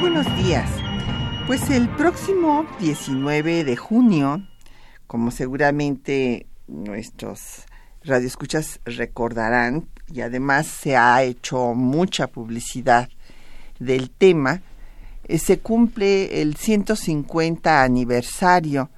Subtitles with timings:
[0.00, 0.70] Buenos días.
[1.46, 4.46] Pues el próximo 19 de junio,
[5.06, 7.64] como seguramente nuestros
[8.04, 13.08] radioescuchas recordarán, y además se ha hecho mucha publicidad
[13.78, 14.62] del tema,
[15.24, 18.90] eh, se cumple el 150 aniversario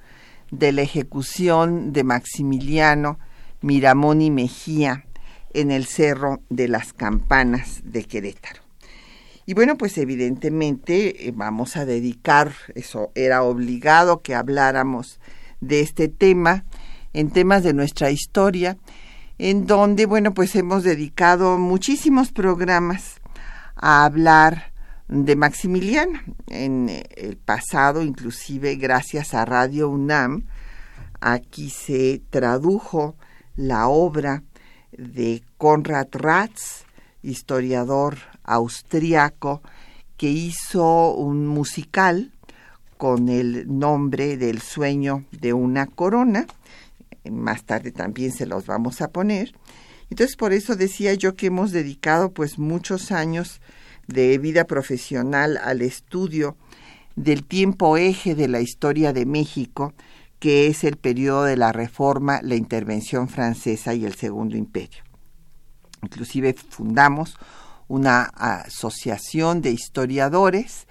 [0.51, 3.17] de la ejecución de Maximiliano
[3.61, 5.05] Miramón y Mejía
[5.53, 8.60] en el Cerro de las Campanas de Querétaro.
[9.45, 15.19] Y bueno, pues evidentemente eh, vamos a dedicar, eso era obligado que habláramos
[15.59, 16.65] de este tema,
[17.13, 18.77] en temas de nuestra historia,
[19.37, 23.19] en donde, bueno, pues hemos dedicado muchísimos programas
[23.75, 24.71] a hablar
[25.07, 26.19] de Maximiliano.
[26.47, 30.45] En el pasado, inclusive gracias a Radio UNAM,
[31.19, 33.15] aquí se tradujo
[33.55, 34.43] la obra
[34.91, 36.85] de Konrad Ratz,
[37.23, 39.61] historiador austriaco,
[40.17, 42.31] que hizo un musical
[42.97, 46.45] con el nombre del sueño de una corona.
[47.29, 49.53] Más tarde también se los vamos a poner.
[50.11, 53.61] Entonces por eso decía yo que hemos dedicado pues muchos años
[54.07, 56.57] de vida profesional al estudio
[57.15, 59.93] del tiempo eje de la historia de México,
[60.39, 65.03] que es el periodo de la Reforma, la intervención francesa y el Segundo Imperio.
[66.03, 67.37] Inclusive fundamos
[67.91, 70.87] una asociación de historiadores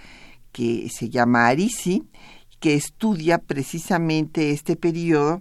[0.53, 2.05] que se llama ARISI,
[2.61, 5.41] que estudia precisamente este periodo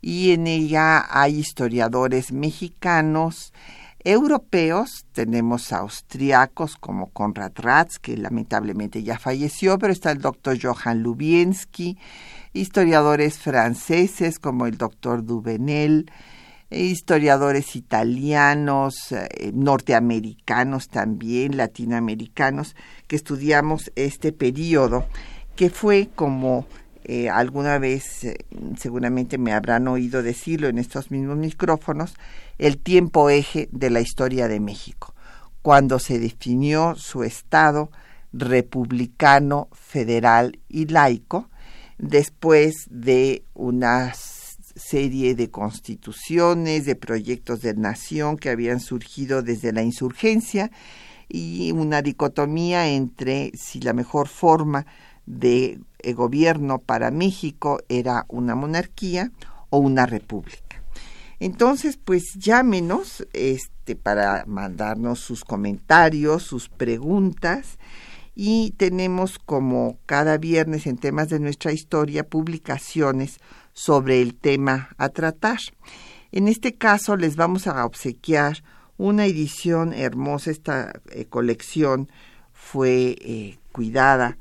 [0.00, 3.52] y en ella hay historiadores mexicanos,
[4.04, 11.02] europeos, tenemos austriacos como Konrad Ratz, que lamentablemente ya falleció, pero está el doctor Johann
[11.02, 11.98] Lubiensky,
[12.52, 16.10] historiadores franceses como el doctor Duvenel,
[16.70, 22.76] historiadores italianos, eh, norteamericanos también, latinoamericanos,
[23.06, 25.06] que estudiamos este periodo,
[25.56, 26.66] que fue como
[27.04, 28.46] eh, alguna vez eh,
[28.78, 32.14] seguramente me habrán oído decirlo en estos mismos micrófonos,
[32.58, 35.14] el tiempo eje de la historia de México,
[35.62, 37.90] cuando se definió su Estado
[38.32, 41.50] republicano, federal y laico,
[41.98, 44.14] después de una
[44.76, 50.70] serie de constituciones, de proyectos de nación que habían surgido desde la insurgencia
[51.28, 54.86] y una dicotomía entre si la mejor forma
[55.26, 59.30] de eh, gobierno para México era una monarquía
[59.70, 60.82] o una república.
[61.38, 67.78] Entonces, pues llámenos este, para mandarnos sus comentarios, sus preguntas
[68.34, 73.38] y tenemos como cada viernes en temas de nuestra historia publicaciones
[73.80, 75.58] sobre el tema a tratar.
[76.32, 78.62] En este caso les vamos a obsequiar
[78.98, 80.50] una edición hermosa.
[80.50, 82.10] Esta eh, colección
[82.52, 84.36] fue eh, cuidada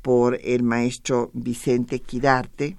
[0.00, 2.76] por el maestro Vicente Quirarte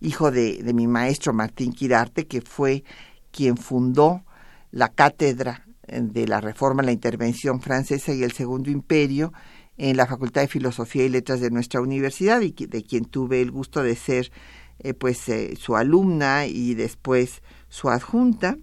[0.00, 2.82] hijo de, mi maestro Martín Quirarte, que fue
[3.30, 4.24] quien fundó
[4.70, 9.34] la cátedra de la Reforma, la Intervención Francesa y el Segundo Imperio
[9.76, 13.50] en la Facultad de Filosofía y Letras de nuestra universidad y de quien tuve el
[13.50, 14.32] gusto de ser
[14.78, 18.56] eh, pues eh, su alumna y después su adjunta.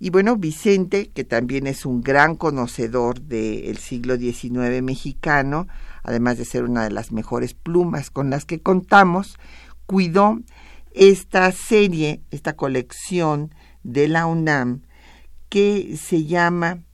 [0.00, 5.66] Y bueno, Vicente, que también es un gran conocedor del siglo XIX mexicano,
[6.04, 9.36] además de ser una de las mejores plumas con las que contamos,
[9.86, 10.38] cuidó
[10.92, 14.82] esta serie, esta colección de la UNAM
[15.48, 16.84] que se llama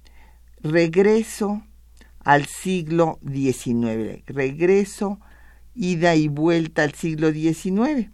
[0.63, 1.63] Regreso
[2.21, 5.21] al siglo XIX, regreso,
[5.75, 8.11] ida y vuelta al siglo XIX.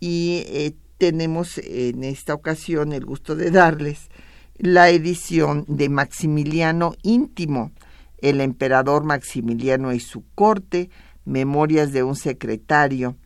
[0.00, 4.08] Y eh, tenemos en esta ocasión el gusto de darles
[4.56, 7.72] la edición de Maximiliano Íntimo,
[8.18, 10.90] el emperador Maximiliano y su corte,
[11.24, 13.16] Memorias de un secretario,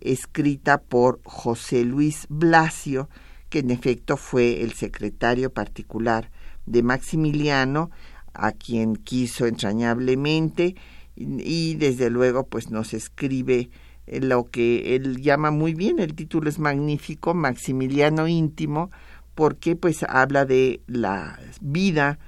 [0.00, 3.08] escrita por José Luis Blasio,
[3.48, 6.30] que en efecto fue el secretario particular
[6.66, 7.90] de Maximiliano,
[8.34, 10.74] a quien quiso entrañablemente
[11.14, 13.70] y desde luego pues nos escribe
[14.06, 18.90] lo que él llama muy bien, el título es magnífico, Maximiliano íntimo,
[19.34, 22.18] porque pues habla de la vida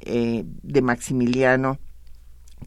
[0.00, 1.78] eh, de Maximiliano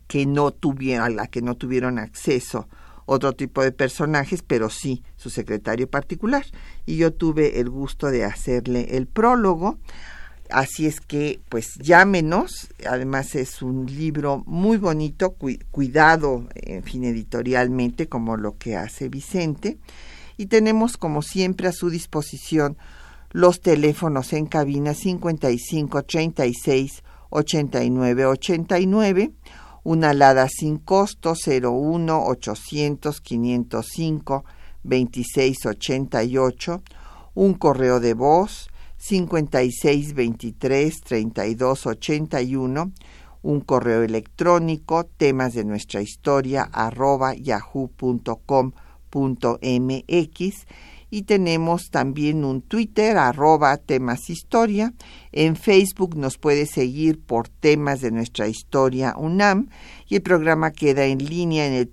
[0.07, 2.67] que no tuvieron, a la que no tuvieron acceso
[3.07, 6.45] otro tipo de personajes, pero sí su secretario particular.
[6.85, 9.79] Y yo tuve el gusto de hacerle el prólogo.
[10.49, 12.69] Así es que, pues llámenos.
[12.87, 15.35] Además es un libro muy bonito,
[15.71, 19.77] cuidado, en fin, editorialmente, como lo que hace Vicente.
[20.37, 22.77] Y tenemos, como siempre, a su disposición
[23.31, 29.31] los teléfonos en cabina 55 36 89 89
[29.83, 34.43] una alada sin costo 01 800 505
[34.83, 36.83] 2688,
[37.35, 38.67] un correo de voz
[39.07, 42.91] 5623 3281,
[43.41, 48.73] un correo electrónico temas de nuestra historia arroba yahoo.com.mx
[51.09, 54.93] y tenemos también un Twitter, arroba temas historia.
[55.31, 59.69] En Facebook nos puede seguir por temas de nuestra historia UNAM
[60.09, 61.87] y el programa queda en línea en el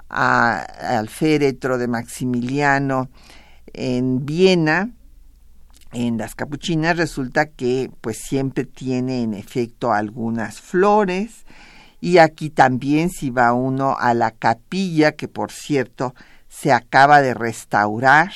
[0.09, 3.09] al féretro de Maximiliano
[3.73, 4.91] en Viena,
[5.93, 11.45] en las capuchinas resulta que pues siempre tiene en efecto algunas flores
[12.01, 16.15] y aquí también si va uno a la capilla que por cierto
[16.49, 18.33] se acaba de restaurar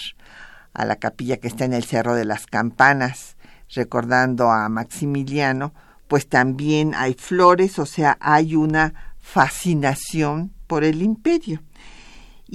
[0.75, 3.37] a la capilla que está en el Cerro de las Campanas
[3.75, 5.73] recordando a Maximiliano
[6.09, 11.63] pues también hay flores o sea hay una fascinación por el imperio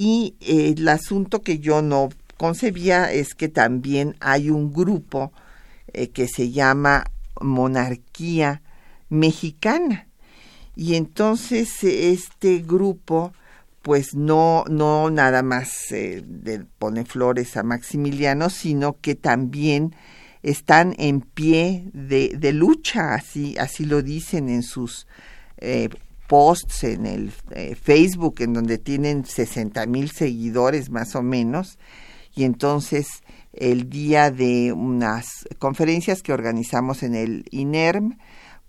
[0.00, 5.32] y eh, el asunto que yo no concebía es que también hay un grupo
[5.92, 7.04] eh, que se llama
[7.40, 8.62] Monarquía
[9.08, 10.06] Mexicana.
[10.76, 13.32] Y entonces este grupo
[13.88, 16.22] pues no, no nada más eh,
[16.78, 19.96] pone flores a Maximiliano, sino que también
[20.42, 25.06] están en pie de, de lucha, así, así lo dicen en sus
[25.56, 25.88] eh,
[26.26, 27.32] posts en el
[27.80, 31.78] Facebook, en donde tienen 60 mil seguidores más o menos,
[32.34, 33.22] y entonces
[33.54, 38.18] el día de unas conferencias que organizamos en el INERM,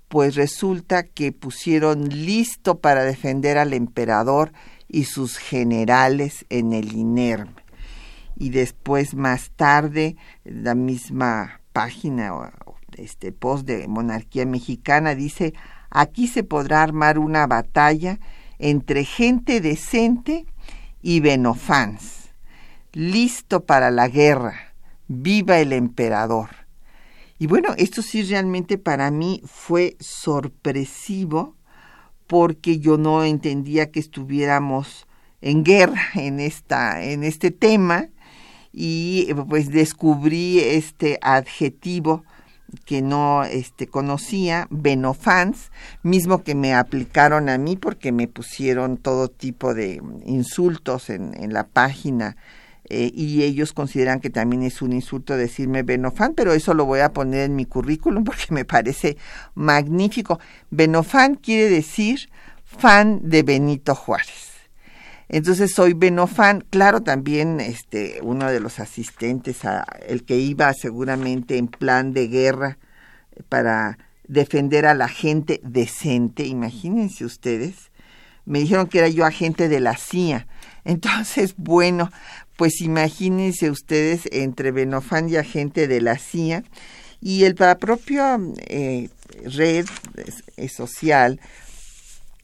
[0.08, 4.54] pues resulta que pusieron listo para defender al emperador
[4.90, 7.54] y sus generales en el INERM.
[8.36, 12.34] Y después más tarde, la misma página,
[12.98, 15.54] este post de Monarquía Mexicana dice,
[15.90, 18.20] aquí se podrá armar una batalla
[18.58, 20.46] entre gente decente
[21.02, 22.20] y benofans
[22.94, 24.74] listo para la guerra,
[25.08, 26.50] viva el emperador.
[27.38, 31.56] Y bueno, esto sí realmente para mí fue sorpresivo
[32.30, 35.08] porque yo no entendía que estuviéramos
[35.42, 38.08] en guerra en esta en este tema.
[38.72, 42.24] Y pues descubrí este adjetivo
[42.86, 45.72] que no este, conocía, Benofans,
[46.04, 51.52] mismo que me aplicaron a mí porque me pusieron todo tipo de insultos en, en
[51.52, 52.38] la página
[52.90, 57.02] eh, y ellos consideran que también es un insulto decirme Benofán, pero eso lo voy
[57.02, 59.18] a poner en mi currículum porque me parece
[59.54, 60.40] magnífico.
[60.72, 62.30] Benofán quiere decir
[62.66, 64.50] fan de Benito Juárez.
[65.28, 71.58] Entonces soy Benofán, claro, también este uno de los asistentes, a, el que iba seguramente
[71.58, 72.80] en plan de guerra
[73.48, 77.92] para defender a la gente decente, imagínense ustedes.
[78.46, 80.48] Me dijeron que era yo agente de la CIA.
[80.84, 82.12] Entonces, bueno,
[82.60, 86.66] pues imagínense ustedes entre Benofán y agente de la CIA
[87.22, 88.38] y el la propia
[88.68, 89.08] eh,
[89.46, 89.86] red
[90.68, 91.40] social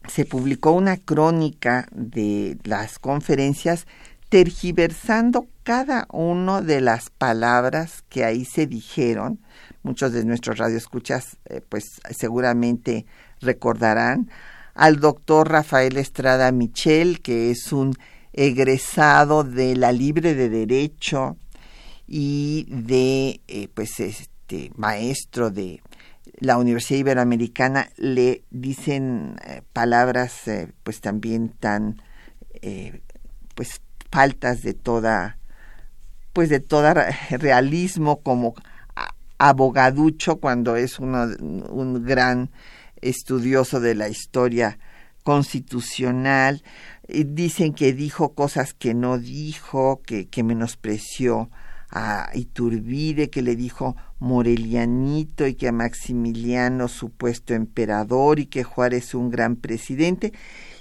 [0.07, 3.87] se publicó una crónica de las conferencias
[4.29, 9.41] tergiversando cada una de las palabras que ahí se dijeron.
[9.83, 13.05] Muchos de nuestros radioescuchas eh, pues seguramente
[13.41, 14.29] recordarán
[14.75, 17.97] al doctor Rafael Estrada Michel, que es un
[18.35, 21.37] egresado de la Libre de Derecho
[22.05, 25.81] y de eh, pues este maestro de
[26.39, 32.01] la Universidad Iberoamericana le dicen eh, palabras eh, pues también tan
[33.53, 33.79] pues
[34.11, 35.37] faltas de toda
[36.33, 36.93] pues de toda
[37.29, 38.55] realismo como
[39.37, 41.27] abogaducho cuando es uno,
[41.69, 42.49] un gran
[43.01, 44.79] estudioso de la historia
[45.25, 46.63] constitucional
[47.07, 51.49] dicen que dijo cosas que no dijo que, que menospreció
[51.89, 59.15] a Iturbide que le dijo Morelianito y que a Maximiliano supuesto emperador y que Juárez
[59.15, 60.31] un gran presidente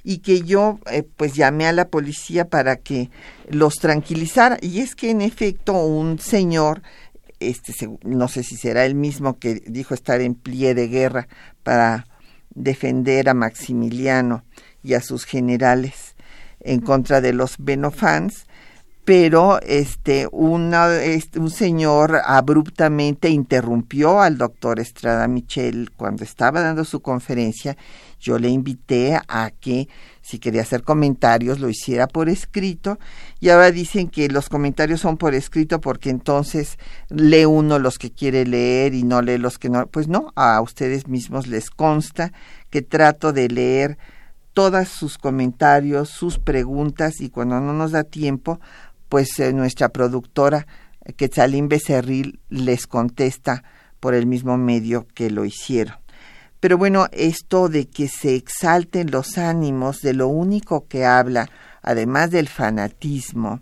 [0.03, 3.11] y que yo eh, pues llamé a la policía para que
[3.49, 4.59] los tranquilizara.
[4.61, 6.83] Y es que en efecto un señor
[7.41, 7.73] este
[8.03, 11.29] no sé si será el mismo que dijo estar en plie de guerra
[11.63, 12.07] para
[12.55, 14.45] defender a Maximiliano
[14.83, 16.15] y a sus generales
[16.61, 18.47] en contra de los benofans
[19.05, 26.85] pero este, una, este, un señor abruptamente interrumpió al doctor Estrada Michel cuando estaba dando
[26.85, 27.77] su conferencia.
[28.19, 29.89] Yo le invité a que
[30.25, 32.99] si quería hacer comentarios lo hiciera por escrito
[33.40, 36.78] y ahora dicen que los comentarios son por escrito porque entonces
[37.11, 39.87] lee uno los que quiere leer y no lee los que no.
[39.87, 42.33] Pues no, a ustedes mismos les consta
[42.71, 43.99] que trato de leer
[44.54, 48.61] todos sus comentarios, sus preguntas y cuando no nos da tiempo
[49.11, 50.66] pues eh, nuestra productora
[51.19, 53.62] Quetzalín Becerril les contesta
[54.00, 56.04] por el mismo medio que lo hicieron.
[56.64, 61.50] Pero bueno, esto de que se exalten los ánimos, de lo único que habla,
[61.83, 63.61] además del fanatismo,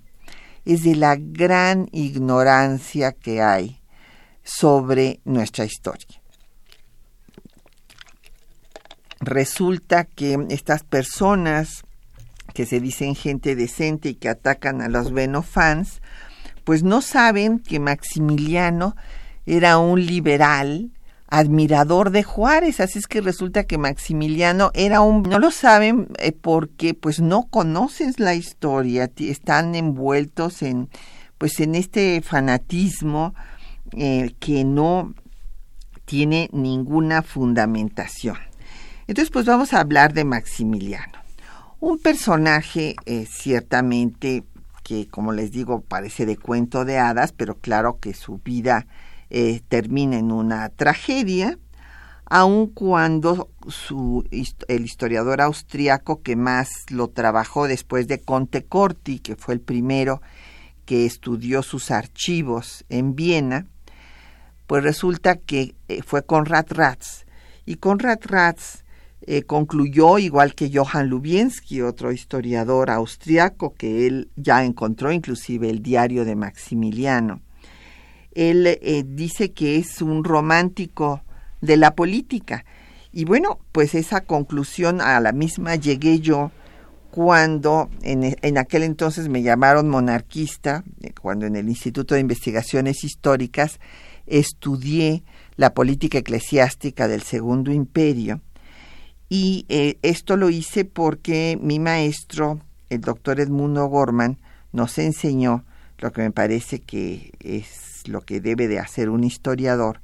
[0.65, 3.81] es de la gran ignorancia que hay
[4.45, 6.23] sobre nuestra historia.
[9.19, 11.83] Resulta que estas personas
[12.55, 16.01] que se dicen gente decente y que atacan a los Benofans,
[16.63, 18.95] pues no saben que Maximiliano
[19.45, 20.93] era un liberal
[21.33, 26.33] admirador de Juárez, así es que resulta que Maximiliano era un no lo saben eh,
[26.33, 30.91] porque pues no conocen la historia, están envueltos en
[31.39, 33.35] pues en este fanatismo
[33.93, 35.15] eh, que no
[36.05, 38.37] tiene ninguna fundamentación.
[39.07, 41.19] Entonces pues vamos a hablar de Maximiliano.
[41.81, 44.45] Un personaje eh, ciertamente
[44.83, 48.87] que, como les digo, parece de cuento de hadas, pero claro que su vida
[49.35, 51.59] eh, termina en una tragedia,
[52.27, 59.35] aun cuando su, el historiador austriaco que más lo trabajó después de Conte Corti, que
[59.35, 60.21] fue el primero
[60.85, 63.67] que estudió sus archivos en Viena,
[64.67, 67.25] pues resulta que eh, fue Conrad Ratz.
[67.65, 68.85] Y Conrad Ratz
[69.23, 75.83] eh, concluyó, igual que Johann Lubienski, otro historiador austriaco, que él ya encontró inclusive el
[75.83, 77.41] diario de Maximiliano.
[78.35, 81.23] Él eh, dice que es un romántico
[81.61, 82.65] de la política.
[83.13, 86.51] Y bueno, pues esa conclusión a la misma llegué yo
[87.11, 93.05] cuando en, en aquel entonces me llamaron monarquista, eh, cuando en el Instituto de Investigaciones
[93.05, 93.81] Históricas
[94.27, 95.23] estudié
[95.57, 98.41] la política eclesiástica del Segundo Imperio
[99.35, 102.61] y eh, esto lo hice porque mi maestro,
[102.91, 104.37] el doctor Edmundo Gorman,
[104.73, 105.65] nos enseñó
[106.01, 110.01] lo que me parece que es lo que debe de hacer un historiador,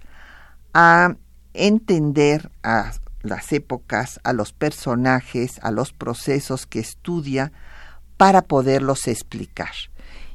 [0.74, 1.16] a
[1.54, 7.52] entender a las épocas, a los personajes, a los procesos que estudia
[8.16, 9.72] para poderlos explicar.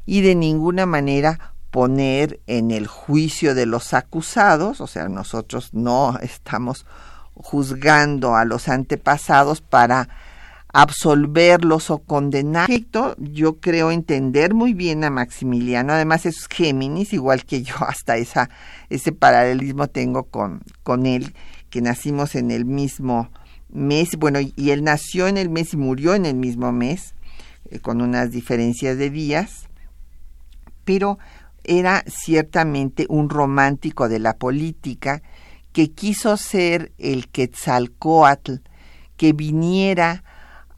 [0.06, 6.18] Y de ninguna manera poner en el juicio de los acusados, o sea, nosotros no
[6.22, 6.86] estamos
[7.34, 10.08] juzgando a los antepasados para
[10.74, 12.68] absolverlos o condenar.
[13.18, 18.50] Yo creo entender muy bien a Maximiliano, además es Géminis, igual que yo, hasta esa,
[18.90, 21.34] ese paralelismo tengo con, con él,
[21.70, 23.30] que nacimos en el mismo
[23.70, 27.16] mes, bueno, y él nació en el mes y murió en el mismo mes,
[27.70, 29.68] eh, con unas diferencias de días,
[30.84, 31.18] pero
[31.64, 35.22] era ciertamente un romántico de la política
[35.72, 38.56] que quiso ser el Quetzalcoatl
[39.18, 40.24] que viniera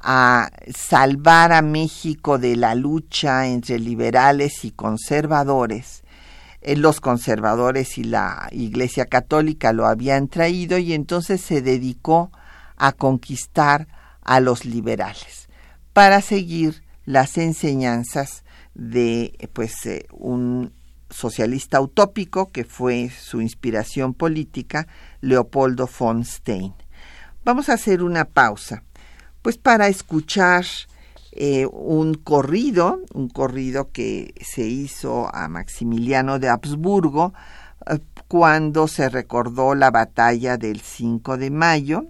[0.07, 6.03] a salvar a México de la lucha entre liberales y conservadores.
[6.61, 12.31] Eh, los conservadores y la Iglesia Católica lo habían traído y entonces se dedicó
[12.77, 13.87] a conquistar
[14.21, 15.49] a los liberales
[15.91, 18.43] para seguir las enseñanzas
[18.75, 20.71] de pues eh, un
[21.09, 24.87] socialista utópico que fue su inspiración política,
[25.19, 26.75] Leopoldo von Stein.
[27.43, 28.83] Vamos a hacer una pausa
[29.45, 30.65] pues para escuchar
[31.31, 37.31] eh, un corrido, un corrido que se hizo a Maximiliano de Habsburgo
[37.85, 42.07] eh, cuando se recordó la batalla del 5 de mayo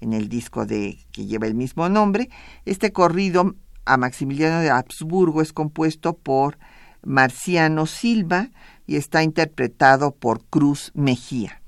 [0.00, 2.30] en el disco de que lleva el mismo nombre.
[2.64, 3.54] Este corrido
[3.84, 6.56] a Maximiliano de Habsburgo es compuesto por
[7.02, 8.48] Marciano Silva
[8.86, 11.60] y está interpretado por Cruz Mejía.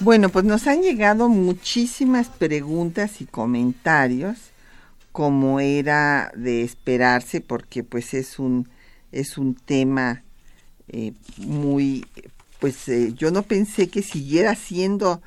[0.00, 4.38] Bueno, pues nos han llegado muchísimas preguntas y comentarios,
[5.12, 8.68] como era de esperarse, porque pues es un,
[9.12, 10.22] es un tema
[10.88, 12.06] eh, muy,
[12.58, 15.22] pues eh, yo no pensé que siguiera siendo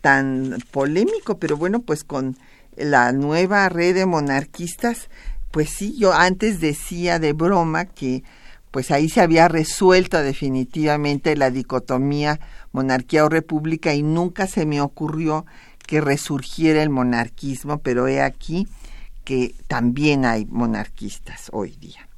[0.00, 2.36] tan polémico, pero bueno, pues con
[2.76, 5.08] la nueva red de monarquistas,
[5.50, 8.22] pues sí, yo antes decía de broma que
[8.70, 12.40] pues ahí se había resuelto definitivamente la dicotomía
[12.72, 15.44] monarquía o república y nunca se me ocurrió
[15.86, 18.68] que resurgiera el monarquismo, pero he aquí
[19.24, 22.08] que también hay monarquistas hoy día.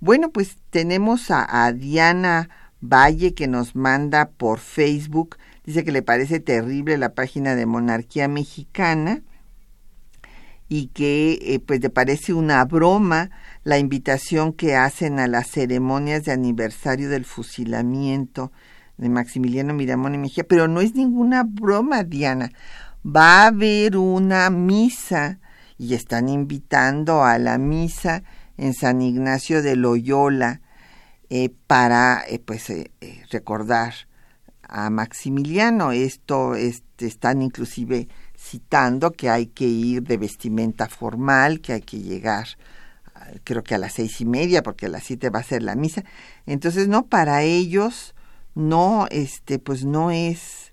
[0.00, 2.48] Bueno, pues tenemos a, Diana
[2.80, 5.36] Valle que nos manda por Facebook,
[5.66, 9.20] dice que le parece terrible la página de Monarquía Mexicana
[10.70, 13.30] y que eh, pues le parece una broma
[13.62, 18.52] la invitación que hacen a las ceremonias de aniversario del fusilamiento
[18.96, 22.52] de Maximiliano Miramón y Mejía, pero no es ninguna broma, Diana.
[23.04, 25.40] Va a haber una misa
[25.78, 28.22] y están invitando a la misa
[28.56, 30.60] en San Ignacio de Loyola
[31.30, 32.70] eh, para pues
[33.30, 33.94] recordar
[34.62, 35.92] a Maximiliano.
[35.92, 42.00] Esto este, están inclusive citando que hay que ir de vestimenta formal, que hay que
[42.00, 42.46] llegar
[43.44, 45.74] creo que a las seis y media, porque a las siete va a ser la
[45.74, 46.04] misa.
[46.46, 48.14] Entonces, no, para ellos
[48.54, 50.72] no, este, pues no es,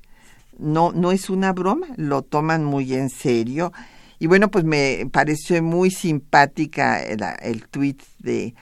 [0.57, 3.71] no, no es una broma, lo toman muy en serio.
[4.19, 8.55] Y bueno, pues me pareció muy simpática el, el tweet de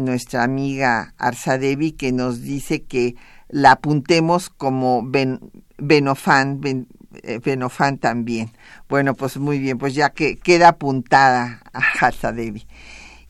[0.00, 3.16] nuestra amiga Arsa Devi que nos dice que
[3.48, 5.40] la apuntemos como ben,
[5.78, 6.60] Benofan,
[7.22, 8.52] eh, Benofan también.
[8.88, 12.66] Bueno, pues muy bien, pues ya que queda apuntada a Arsa Devi.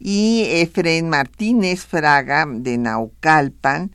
[0.04, 3.92] Y Efren Martínez Fraga de Naucalpan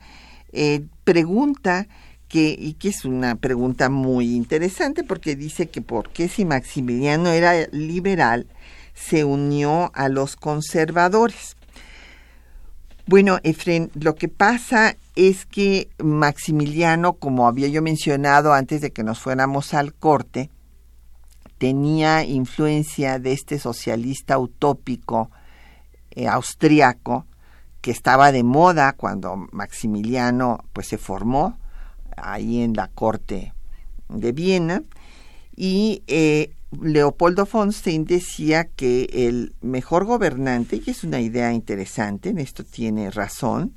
[0.52, 1.86] eh, pregunta
[2.28, 7.30] que, y que es una pregunta muy interesante porque dice que por qué si Maximiliano
[7.30, 8.46] era liberal
[8.94, 11.56] se unió a los conservadores.
[13.06, 19.02] Bueno, Efren, lo que pasa es que Maximiliano, como había yo mencionado antes de que
[19.02, 20.48] nos fuéramos al corte,
[21.58, 25.30] tenía influencia de este socialista utópico
[26.18, 27.26] eh, austriaco
[27.80, 31.56] que estaba de moda cuando Maximiliano pues se formó
[32.16, 33.54] ahí en la corte
[34.08, 34.82] de Viena
[35.54, 36.50] y eh,
[36.82, 42.64] Leopoldo von Stein decía que el mejor gobernante, y es una idea interesante, en esto
[42.64, 43.74] tiene razón,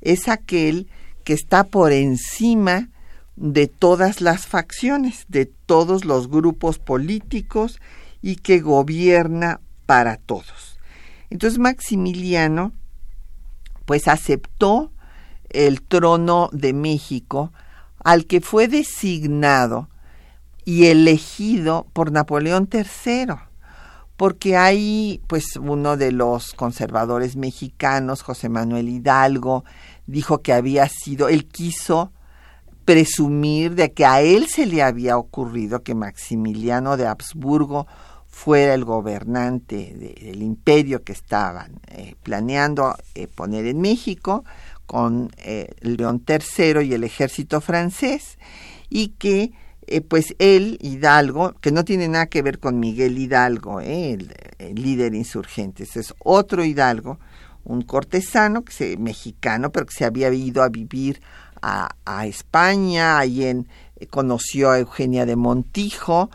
[0.00, 0.88] es aquel
[1.24, 2.88] que está por encima
[3.34, 7.80] de todas las facciones, de todos los grupos políticos
[8.22, 10.73] y que gobierna para todos.
[11.30, 12.72] Entonces Maximiliano
[13.84, 14.92] pues aceptó
[15.50, 17.52] el trono de México
[18.02, 19.88] al que fue designado
[20.64, 23.34] y elegido por Napoleón III
[24.16, 29.64] porque hay pues uno de los conservadores mexicanos, José Manuel Hidalgo,
[30.06, 32.12] dijo que había sido, él quiso
[32.84, 37.86] presumir de que a él se le había ocurrido que Maximiliano de Habsburgo
[38.34, 44.44] fuera el gobernante del imperio que estaban eh, planeando eh, poner en México
[44.86, 48.38] con eh, León III y el ejército francés
[48.90, 49.52] y que
[50.08, 55.14] pues él, Hidalgo, que no tiene nada que ver con Miguel Hidalgo, el, el, líder
[55.14, 57.18] insurgente, es otro Hidalgo,
[57.64, 61.20] un cortesano que se, mexicano, pero que se había ido a vivir
[61.60, 63.64] a, a España, ahí eh,
[64.08, 66.30] conoció a Eugenia de Montijo,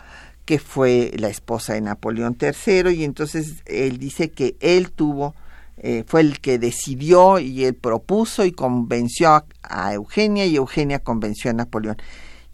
[0.50, 5.36] que fue la esposa de Napoleón III, y entonces él dice que él tuvo,
[5.78, 11.52] eh, fue el que decidió y él propuso y convenció a, Eugenia y Eugenia convenció
[11.52, 11.98] a Napoleón.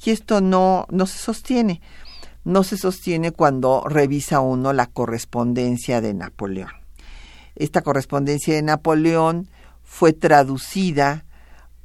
[0.03, 1.79] Y esto no, no se sostiene,
[2.43, 6.73] no se sostiene cuando revisa uno la correspondencia de Napoleón.
[7.55, 9.47] Esta correspondencia de Napoleón
[9.84, 11.23] fue traducida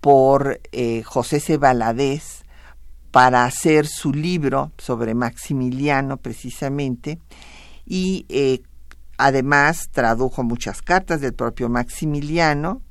[0.01, 1.57] por eh, José C.
[3.11, 7.18] para hacer su libro sobre Maximiliano precisamente
[7.85, 8.62] y eh,
[9.18, 12.83] además tradujo muchas cartas del propio Maximiliano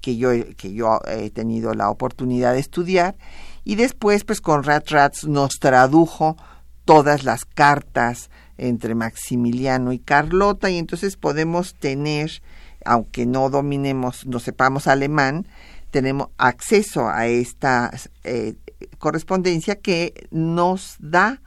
[0.00, 3.16] que yo, que yo he tenido la oportunidad de estudiar
[3.64, 6.36] y después pues con Rat Rats nos tradujo
[6.84, 12.42] todas las cartas entre Maximiliano y Carlota y entonces podemos tener,
[12.84, 15.46] aunque no dominemos, no sepamos alemán,
[15.90, 17.90] tenemos acceso a esta
[18.24, 18.54] eh,
[18.98, 21.40] correspondencia que nos da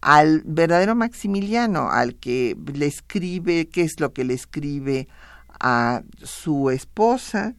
[0.00, 5.08] al verdadero Maximiliano, al que le escribe, qué es lo que le escribe
[5.60, 7.54] a su esposa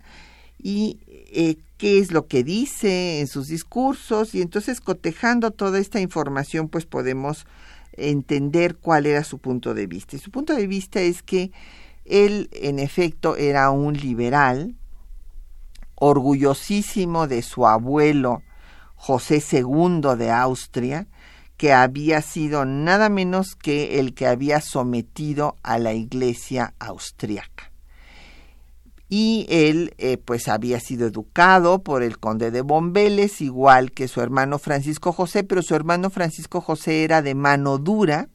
[0.62, 6.00] y eh, qué es lo que dice en sus discursos y entonces cotejando toda esta
[6.00, 7.46] información pues podemos
[7.94, 10.16] entender cuál era su punto de vista.
[10.16, 11.52] Y su punto de vista es que
[12.06, 14.76] él, en efecto, era un liberal,
[15.96, 18.44] orgullosísimo de su abuelo
[18.96, 21.08] José II de Austria,
[21.58, 27.72] que había sido nada menos que el que había sometido a la iglesia austriaca.
[29.08, 34.20] Y él eh, pues había sido educado por el conde de Bombeles, igual que su
[34.20, 38.28] hermano Francisco José, pero su hermano Francisco José era de mano dura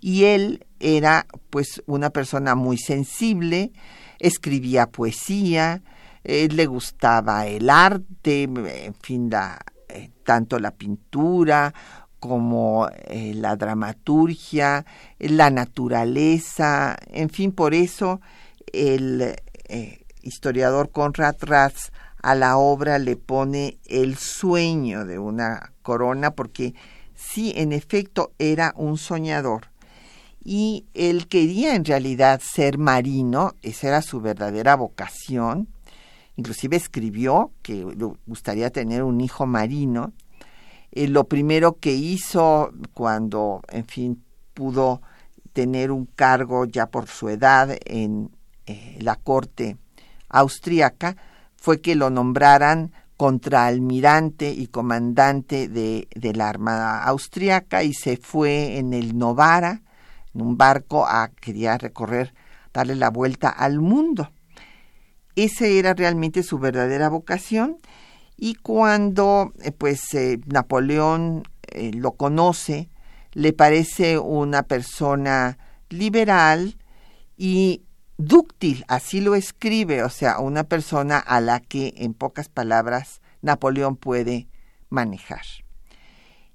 [0.00, 3.72] y él era pues una persona muy sensible,
[4.18, 5.82] escribía poesía,
[6.24, 9.30] le gustaba el arte, en fin,
[9.88, 11.72] eh, tanto la pintura
[12.18, 14.84] como eh, la dramaturgia,
[15.18, 18.20] la naturaleza, en fin, por eso
[18.72, 19.34] él
[19.68, 21.90] eh, historiador Conrad Ratz
[22.22, 26.74] a la obra le pone el sueño de una corona porque
[27.14, 29.70] sí, en efecto, era un soñador
[30.42, 35.68] y él quería en realidad ser marino, esa era su verdadera vocación.
[36.40, 40.12] Inclusive escribió que le gustaría tener un hijo marino.
[40.90, 44.24] Eh, lo primero que hizo cuando, en fin,
[44.54, 45.02] pudo
[45.52, 48.30] tener un cargo ya por su edad en
[48.66, 49.76] eh, la corte
[50.28, 51.16] austríaca
[51.56, 58.94] fue que lo nombraran contraalmirante y comandante de, la Armada Austriaca y se fue en
[58.94, 59.82] el Novara,
[60.34, 62.32] en un barco, a quería recorrer,
[62.72, 64.30] darle la vuelta al mundo.
[65.44, 67.78] Esa era realmente su verdadera vocación
[68.36, 72.90] y cuando eh, pues eh, Napoleón eh, lo conoce,
[73.32, 75.56] le parece una persona
[75.88, 76.76] liberal
[77.38, 77.84] y
[78.18, 83.96] dúctil, así lo escribe, o sea, una persona a la que, en pocas palabras, Napoleón
[83.96, 84.46] puede
[84.90, 85.46] manejar.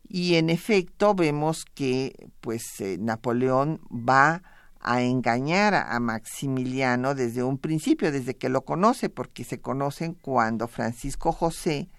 [0.07, 4.43] Y en efecto vemos que pues Napoleón va
[4.87, 10.67] a engañar a, Maximiliano desde un principio, desde que lo conoce, porque se conocen cuando
[10.67, 11.89] Francisco José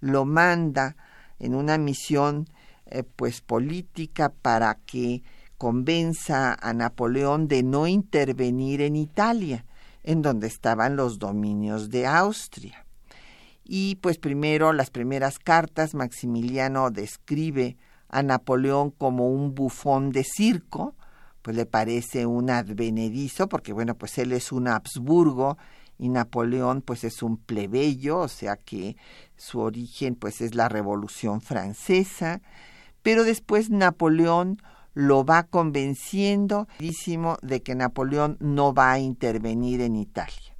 [0.00, 0.96] lo manda
[1.38, 2.48] en una misión
[2.86, 5.22] eh, pues política para que
[5.58, 9.66] convenza a Napoleón de no intervenir en Italia,
[10.02, 12.86] en donde estaban los dominios de Austria.
[13.64, 17.76] Y pues primero, las primeras cartas, Maximiliano describe
[18.08, 20.94] a Napoleón como un bufón de circo,
[21.42, 25.56] pues le parece un advenedizo, porque bueno, pues él es un Habsburgo
[25.98, 28.96] y Napoleón pues es un plebeyo, o sea que
[29.36, 32.40] su origen pues es la Revolución Francesa,
[33.02, 34.60] pero después Napoleón
[34.94, 36.68] lo va convenciendo
[37.42, 40.56] de que Napoleón no va a intervenir en Italia.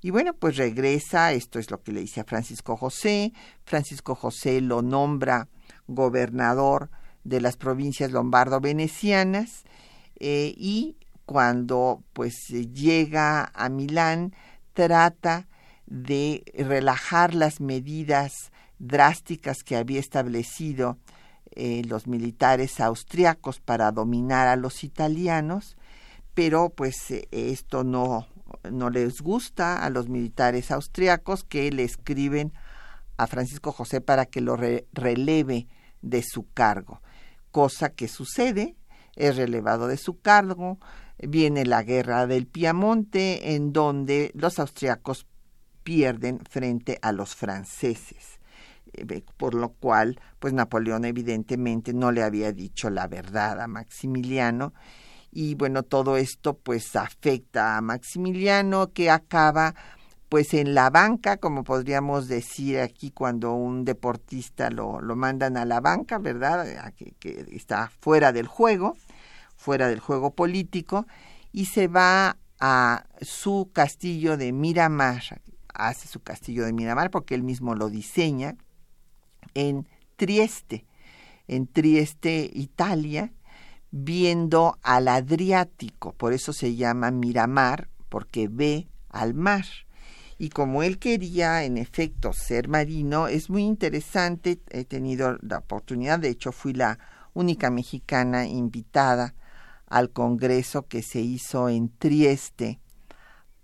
[0.00, 3.32] Y bueno, pues regresa, esto es lo que le dice a Francisco José,
[3.64, 5.48] Francisco José lo nombra
[5.86, 6.90] gobernador
[7.24, 9.64] de las provincias lombardo-venecianas
[10.16, 10.96] eh, y
[11.26, 14.34] cuando pues llega a Milán
[14.72, 15.48] trata
[15.86, 20.98] de relajar las medidas drásticas que había establecido
[21.56, 25.76] eh, los militares austriacos para dominar a los italianos,
[26.34, 28.26] pero pues eh, esto no,
[28.70, 32.52] no les gusta a los militares austriacos que le escriben
[33.16, 35.68] a Francisco José para que lo releve
[36.02, 37.00] de su cargo,
[37.52, 38.74] cosa que sucede,
[39.16, 40.78] es relevado de su cargo,
[41.18, 45.26] viene la guerra del Piamonte en donde los austriacos
[45.82, 48.40] pierden frente a los franceses.
[48.92, 54.72] Eh, por lo cual, pues Napoleón evidentemente no le había dicho la verdad a Maximiliano
[55.30, 59.74] y bueno, todo esto pues afecta a Maximiliano que acaba
[60.28, 65.64] pues en la banca, como podríamos decir aquí cuando un deportista lo, lo mandan a
[65.64, 66.92] la banca, ¿verdad?
[66.94, 68.96] Que, que está fuera del juego,
[69.64, 71.06] fuera del juego político,
[71.50, 75.40] y se va a su castillo de Miramar,
[75.72, 78.56] hace su castillo de Miramar porque él mismo lo diseña,
[79.54, 80.84] en Trieste,
[81.48, 83.32] en Trieste, Italia,
[83.90, 89.64] viendo al Adriático, por eso se llama Miramar, porque ve al mar.
[90.36, 96.18] Y como él quería, en efecto, ser marino, es muy interesante, he tenido la oportunidad,
[96.18, 96.98] de hecho fui la
[97.32, 99.34] única mexicana invitada
[99.94, 102.80] al congreso que se hizo en Trieste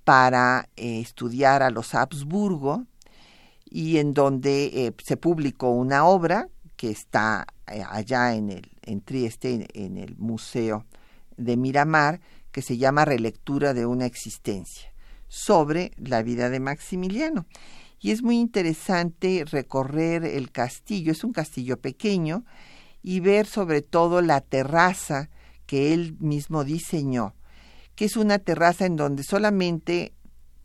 [0.05, 2.87] para eh, estudiar a los Habsburgo,
[3.65, 9.01] y en donde eh, se publicó una obra que está eh, allá en, el, en
[9.01, 10.87] Trieste, en, el Museo
[11.37, 12.21] de Miramar,
[12.53, 14.93] que se llama Relectura de una existencia,
[15.27, 17.47] sobre la vida de Maximiliano.
[17.99, 22.45] Y es muy interesante recorrer el castillo, es un castillo pequeño,
[23.03, 25.29] y ver sobre todo la terraza
[25.71, 27.37] que él mismo diseñó,
[27.95, 30.13] que es una terraza en donde solamente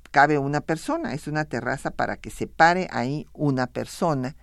[0.10, 4.36] cabe una persona, es una terraza para que se pare ahí una persona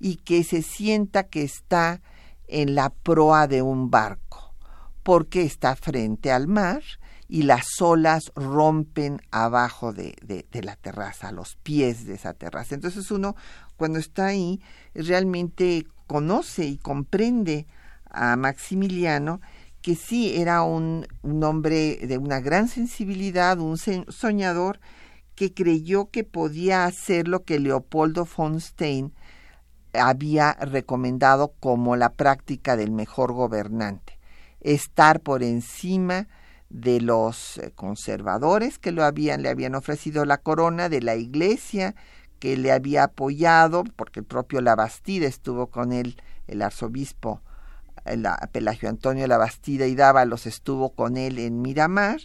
[0.00, 2.00] y que se sienta que está
[2.46, 4.54] en la proa de un barco,
[5.02, 6.80] porque está frente al mar
[7.28, 12.74] y las olas rompen abajo de, de, la terraza, a los pies de esa terraza.
[12.74, 13.36] Entonces uno
[13.76, 14.62] cuando está ahí
[14.94, 17.66] realmente conoce y comprende
[18.10, 19.42] a Maximiliano
[19.88, 21.06] que sí era un,
[21.42, 24.80] hombre de una gran sensibilidad, un soñador,
[25.34, 29.14] que creyó que podía hacer lo que Leopoldo von Stein
[29.94, 34.18] había recomendado como la práctica del mejor gobernante,
[34.60, 36.28] estar por encima
[36.68, 41.94] de los eh, conservadores que habían, le habían ofrecido la corona, de la iglesia
[42.40, 47.40] que le había apoyado, porque el propio Labastida estuvo con él, el arzobispo
[48.12, 52.20] el Pelagio Antonio Labastida y Dávalos estuvo con él en Miramar,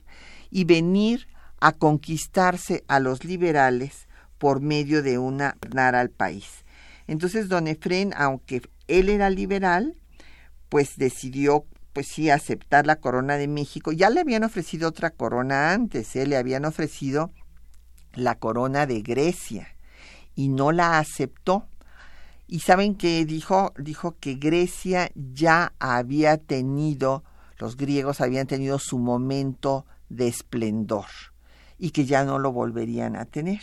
[0.49, 1.27] y venir
[1.59, 6.63] a conquistarse a los liberales por medio de una al país.
[7.07, 9.95] Entonces don Efren, aunque él era liberal,
[10.69, 13.91] pues decidió pues sí aceptar la corona de México.
[13.91, 16.25] Ya le habían ofrecido otra corona antes, ¿eh?
[16.25, 17.31] le habían ofrecido
[18.13, 19.75] la corona de Grecia
[20.35, 21.67] y no la aceptó.
[22.47, 27.23] Y saben que dijo, dijo que Grecia ya había tenido,
[27.57, 31.07] los griegos habían tenido su momento de esplendor
[31.77, 33.61] y que ya no lo volverían a tener.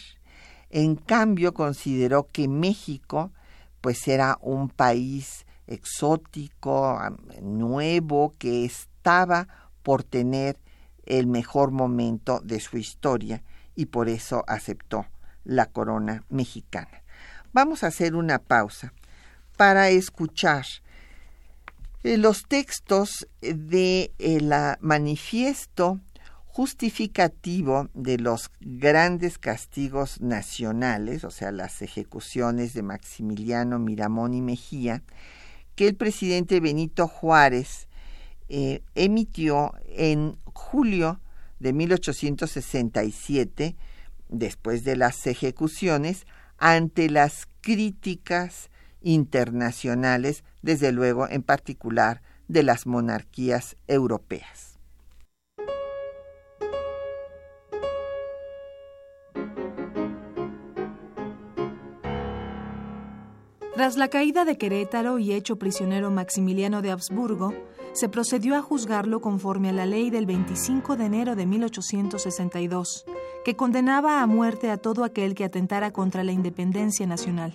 [0.70, 3.32] En cambio, consideró que México
[3.80, 6.98] pues era un país exótico,
[7.42, 9.48] nuevo, que estaba
[9.82, 10.58] por tener
[11.04, 13.42] el mejor momento de su historia
[13.74, 15.06] y por eso aceptó
[15.44, 16.99] la corona mexicana.
[17.52, 18.92] Vamos a hacer una pausa
[19.56, 20.64] para escuchar
[22.04, 25.98] eh, los textos de eh, manifiesto
[26.46, 35.02] justificativo de los grandes castigos nacionales, o sea, las ejecuciones de Maximiliano, Miramón y Mejía,
[35.74, 37.88] que el presidente Benito Juárez
[38.48, 41.20] eh, emitió en julio
[41.60, 43.76] de 1867,
[44.28, 46.26] después de las ejecuciones,
[46.60, 48.70] ante las críticas
[49.00, 54.78] internacionales, desde luego en particular de las monarquías europeas.
[63.74, 67.54] Tras la caída de Querétaro y hecho prisionero Maximiliano de Habsburgo,
[67.94, 73.06] se procedió a juzgarlo conforme a la ley del 25 de enero de 1862,
[73.44, 77.54] que condenaba a muerte a todo aquel que atentara contra la independencia nacional.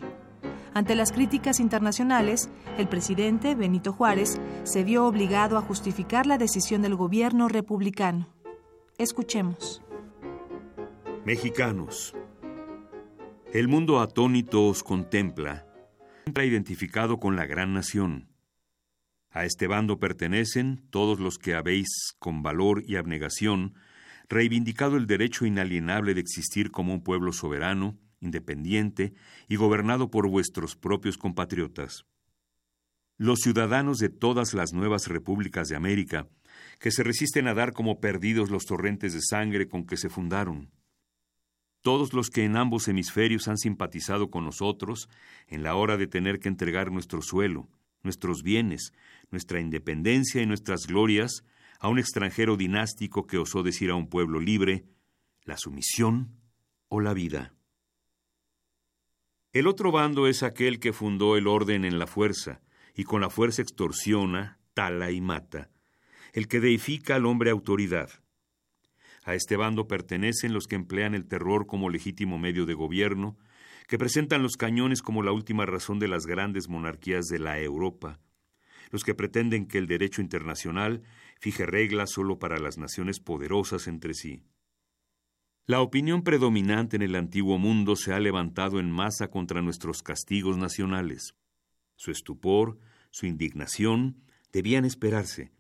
[0.74, 6.82] Ante las críticas internacionales, el presidente Benito Juárez se vio obligado a justificar la decisión
[6.82, 8.28] del gobierno republicano.
[8.98, 9.82] Escuchemos.
[11.26, 12.14] Mexicanos,
[13.54, 15.66] el mundo atónito os contempla
[16.44, 18.30] identificado con la gran nación.
[19.30, 21.88] A este bando pertenecen todos los que habéis,
[22.20, 23.76] con valor y abnegación,
[24.30, 29.14] reivindicado el derecho inalienable de existir como un pueblo soberano, independiente
[29.48, 32.06] y gobernado por vuestros propios compatriotas.
[33.18, 36.28] Los ciudadanos de todas las nuevas repúblicas de América,
[36.80, 40.72] que se resisten a dar como perdidos los torrentes de sangre con que se fundaron,
[41.86, 45.08] todos los que en ambos hemisferios han simpatizado con nosotros
[45.48, 47.70] en la hora de tener que entregar nuestro suelo,
[48.02, 48.92] nuestros bienes,
[49.30, 51.44] nuestra independencia y nuestras glorias
[51.86, 54.86] a un extranjero dinástico que osó decir a un pueblo libre
[55.44, 56.42] la sumisión
[56.88, 57.54] o la vida.
[59.54, 62.60] El otro bando es aquel que fundó el orden en la fuerza,
[62.96, 65.70] y con la fuerza extorsiona, tala y mata,
[66.34, 68.10] el que deifica al hombre autoridad,
[69.24, 73.38] a este bando pertenecen los que emplean el terror como legítimo medio de gobierno,
[73.88, 78.20] que presentan los cañones como la última razón de las grandes monarquías de la Europa,
[78.90, 81.04] los que pretenden que el derecho internacional
[81.46, 84.42] fije reglas solo para las naciones poderosas entre sí.
[85.68, 90.58] La opinión predominante en el antiguo mundo se ha levantado en masa contra nuestros castigos
[90.58, 91.36] nacionales.
[91.98, 92.80] Su estupor,
[93.12, 95.52] su indignación, debían esperarse.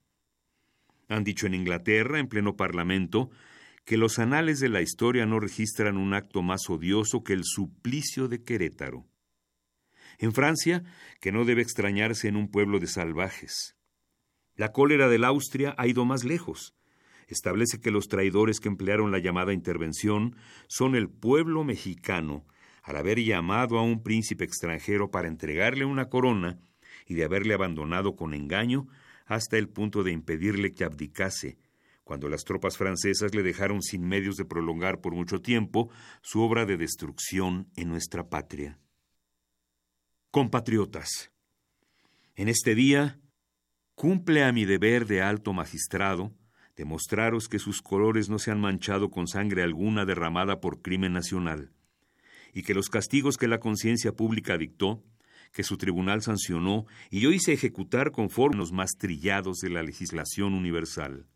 [1.07, 3.29] Han dicho en Inglaterra, en pleno Parlamento,
[3.83, 8.27] que los anales de la historia no registran un acto más odioso que el suplicio
[8.27, 9.05] de Querétaro.
[10.17, 10.83] En Francia,
[11.21, 13.74] que no debe extrañarse en un pueblo de salvajes.
[14.55, 16.73] La cólera del Austria ha ido más lejos.
[17.27, 20.35] Establece que los traidores que emplearon la llamada intervención
[20.67, 22.45] son el pueblo mexicano,
[22.83, 26.59] al haber llamado a un príncipe extranjero para entregarle una corona
[27.07, 28.87] y de haberle abandonado con engaño
[29.25, 31.57] hasta el punto de impedirle que abdicase,
[32.03, 35.89] cuando las tropas francesas le dejaron sin medios de prolongar por mucho tiempo
[36.21, 38.79] su obra de destrucción en nuestra patria.
[40.29, 41.31] Compatriotas,
[42.35, 43.19] en este día
[43.95, 46.33] cumple a mi deber de alto magistrado
[46.75, 51.71] demostraros que sus colores no se han manchado con sangre alguna derramada por crimen nacional,
[52.53, 55.01] y que los castigos que la conciencia pública dictó,
[55.53, 60.53] que su tribunal sancionó y yo hice ejecutar conforme los más trillados de la legislación
[60.53, 61.27] universal.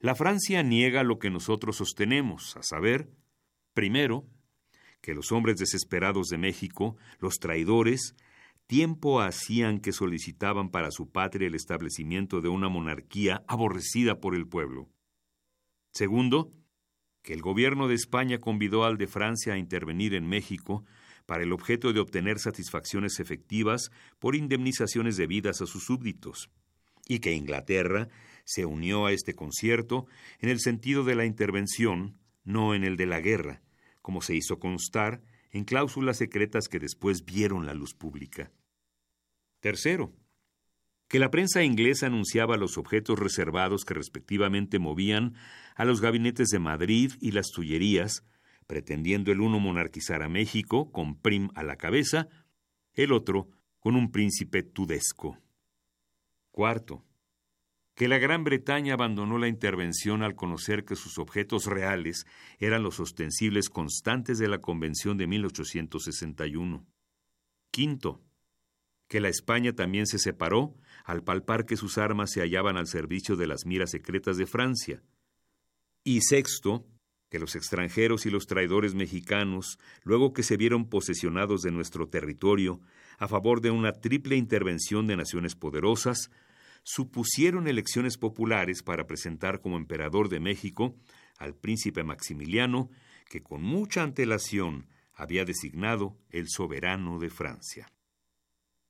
[0.00, 3.10] La Francia niega lo que nosotros sostenemos, a saber,
[3.74, 4.26] primero,
[5.00, 8.16] que los hombres desesperados de México, los traidores,
[8.68, 14.46] tiempo hacían que solicitaban para su patria el establecimiento de una monarquía aborrecida por el
[14.46, 14.90] pueblo.
[15.90, 16.52] Segundo,
[17.22, 20.84] que el gobierno de España convidó al de Francia a intervenir en México
[21.24, 26.50] para el objeto de obtener satisfacciones efectivas por indemnizaciones debidas a sus súbditos,
[27.06, 28.08] y que Inglaterra
[28.44, 30.06] se unió a este concierto
[30.40, 33.62] en el sentido de la intervención, no en el de la guerra,
[34.02, 38.52] como se hizo constar en cláusulas secretas que después vieron la luz pública.
[39.60, 40.12] Tercero,
[41.08, 45.34] que la prensa inglesa anunciaba los objetos reservados que respectivamente movían
[45.74, 48.24] a los gabinetes de Madrid y las Tullerías,
[48.66, 52.28] pretendiendo el uno monarquizar a México con Prim a la cabeza,
[52.92, 53.48] el otro
[53.78, 55.38] con un príncipe tudesco.
[56.50, 57.04] Cuarto,
[57.94, 62.26] que la Gran Bretaña abandonó la intervención al conocer que sus objetos reales
[62.58, 66.86] eran los ostensibles constantes de la Convención de 1861.
[67.72, 68.22] Quinto,
[69.08, 73.36] que la España también se separó al palpar que sus armas se hallaban al servicio
[73.36, 75.02] de las miras secretas de Francia.
[76.04, 76.86] Y sexto,
[77.30, 82.80] que los extranjeros y los traidores mexicanos, luego que se vieron posesionados de nuestro territorio,
[83.18, 86.30] a favor de una triple intervención de naciones poderosas,
[86.82, 90.94] supusieron elecciones populares para presentar como emperador de México
[91.38, 92.90] al príncipe Maximiliano,
[93.28, 97.88] que con mucha antelación había designado el soberano de Francia.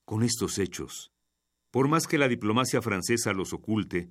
[0.08, 1.12] Con estos hechos,
[1.70, 4.08] por más que la diplomacia francesa los oculte,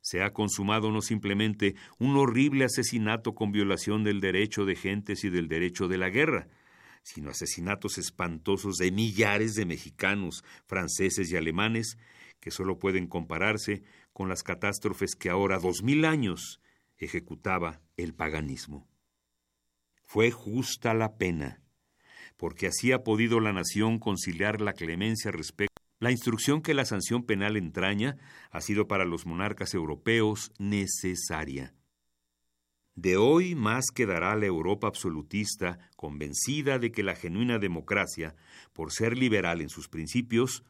[0.00, 5.28] se ha consumado no simplemente un horrible asesinato con violación del derecho de gentes y
[5.28, 6.48] del derecho de la guerra,
[7.02, 11.98] sino asesinatos espantosos de millares de mexicanos, franceses y alemanes
[12.40, 13.82] que solo pueden compararse
[14.14, 16.62] con las catástrofes que ahora, dos mil años,
[16.96, 18.88] ejecutaba el paganismo.
[20.04, 21.63] Fue justa la pena,
[22.44, 27.22] porque así ha podido la nación conciliar la clemencia respecto la instrucción que la sanción
[27.22, 28.18] penal entraña
[28.50, 31.72] ha sido para los monarcas europeos necesaria.
[32.96, 38.36] De hoy más quedará la Europa absolutista convencida de que la genuina democracia,
[38.74, 40.64] por ser liberal en sus principios,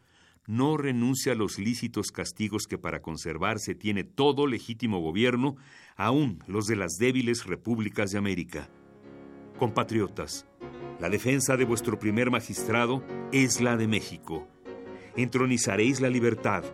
[0.47, 5.57] no renuncia a los lícitos castigos que para conservarse tiene todo legítimo gobierno,
[5.97, 8.71] aun los de las débiles repúblicas de América.
[9.59, 10.47] Compatriotas,
[10.99, 14.49] la defensa de vuestro primer magistrado es la de México.
[15.17, 16.65] Entronizaréis la libertad,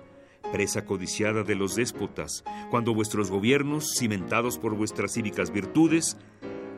[0.50, 6.16] presa codiciada de los déspotas, cuando vuestros gobiernos, cimentados por vuestras cívicas virtudes,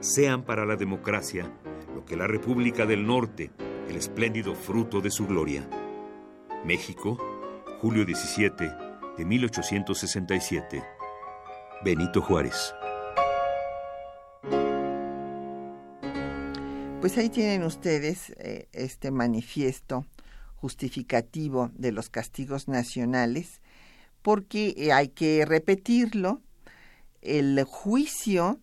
[0.00, 1.52] sean para la democracia
[1.94, 3.52] lo que la República del Norte,
[3.88, 5.68] el espléndido fruto de su gloria.
[6.64, 7.16] México,
[7.80, 8.72] julio 17
[9.18, 10.82] de 1867.
[11.84, 12.74] Benito Juárez.
[17.02, 20.06] Pues ahí tienen ustedes eh, este manifiesto
[20.54, 23.60] justificativo de los castigos nacionales,
[24.22, 26.42] porque eh, hay que repetirlo,
[27.20, 28.60] el juicio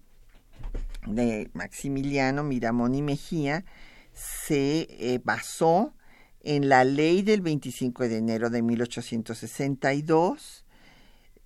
[1.06, 3.66] de Maximiliano Miramón y Mejía
[4.14, 5.94] se eh, basó
[6.40, 10.64] en la ley del 25 de enero de 1862,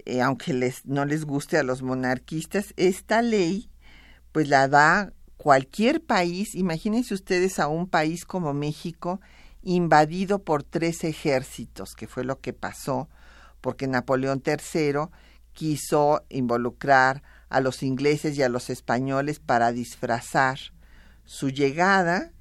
[0.05, 3.71] eh, aunque les, no les guste a los monarquistas, esta ley
[4.31, 5.11] pues la da
[5.43, 9.19] cualquier país, imagínense ustedes a un país como México
[9.61, 13.09] invadido por tres ejércitos, que fue lo que pasó,
[13.59, 15.09] porque Napoleón III
[15.51, 20.59] quiso involucrar a los ingleses y a los españoles para disfrazar
[21.25, 22.31] su llegada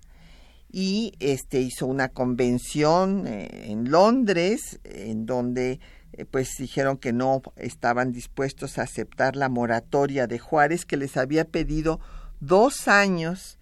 [0.71, 5.81] y este hizo una convención eh, en Londres en donde
[6.13, 11.17] eh, pues dijeron que no estaban dispuestos a aceptar la moratoria de Juárez que les
[11.17, 11.99] había pedido
[12.43, 13.59] dos años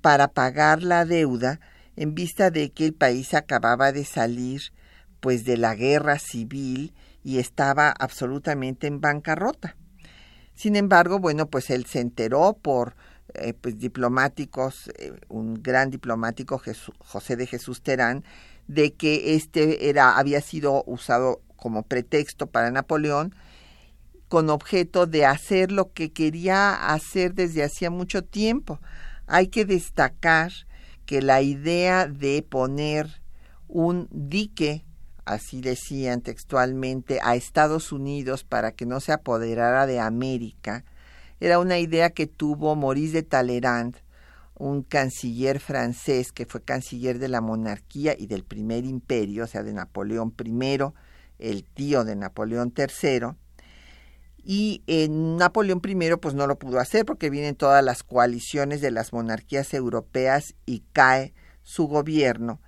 [0.00, 1.60] para pagar la deuda
[1.94, 4.72] en vista de que el país acababa de salir
[5.20, 9.76] pues de la guerra civil y estaba absolutamente en bancarrota.
[10.54, 12.96] Sin embargo, bueno, pues él se enteró por
[13.34, 16.60] eh, pues, diplomáticos, eh, un gran diplomático,
[16.98, 18.24] José de Jesús Terán,
[18.66, 23.34] de que este era, había sido usado como pretexto para Napoleón
[24.28, 28.80] con objeto de hacer lo que quería hacer desde hacía mucho tiempo.
[29.26, 30.52] Hay que destacar
[31.04, 33.22] que la idea de poner
[33.68, 34.84] un dique,
[35.24, 40.84] así decían textualmente, a Estados Unidos para que no se apoderara de América,
[41.38, 43.96] era una idea que tuvo Maurice de Talleyrand,
[44.58, 49.62] un canciller francés que fue canciller de la monarquía y del primer imperio, o sea,
[49.62, 50.78] de Napoleón I,
[51.38, 53.36] el tío de Napoleón III.
[54.48, 58.92] Y en Napoleón I pues no lo pudo hacer porque vienen todas las coaliciones de
[58.92, 62.60] las monarquías europeas y cae su gobierno.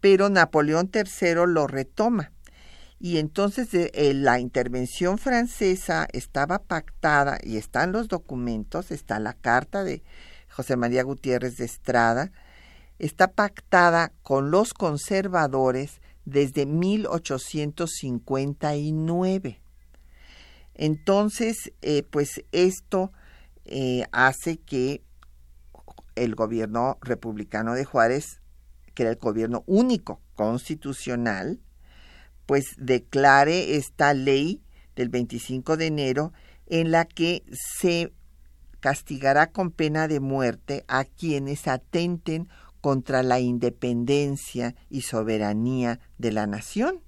[0.00, 2.32] Pero Napoleón III lo retoma
[3.02, 9.82] y entonces eh, la intervención francesa estaba pactada y están los documentos, está la carta
[9.82, 10.04] de
[10.48, 12.30] José María Gutiérrez de Estrada,
[13.00, 19.61] está pactada con los conservadores desde 1859.
[20.74, 23.12] Entonces, eh, pues esto
[23.64, 25.02] eh, hace que
[26.14, 28.40] el gobierno republicano de Juárez,
[28.94, 31.60] que era el gobierno único constitucional,
[32.46, 34.62] pues declare esta ley
[34.96, 36.32] del 25 de enero
[36.66, 38.12] en la que se
[38.80, 42.48] castigará con pena de muerte a quienes atenten
[42.80, 47.00] contra la independencia y soberanía de la nación.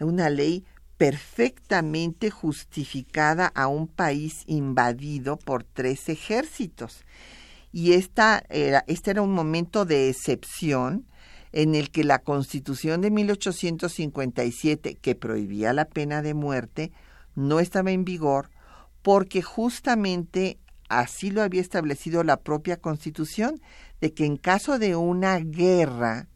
[0.00, 0.64] Una ley
[0.98, 7.04] perfectamente justificada a un país invadido por tres ejércitos.
[7.72, 11.06] Y esta era, este era un momento de excepción
[11.52, 16.92] en el que la Constitución de 1857, que prohibía la pena de muerte,
[17.34, 18.50] no estaba en vigor
[19.02, 23.60] porque justamente así lo había establecido la propia Constitución,
[24.00, 26.28] de que en caso de una guerra,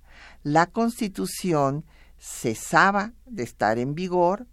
[0.45, 1.85] la Constitución
[2.19, 4.47] cesaba de estar en vigor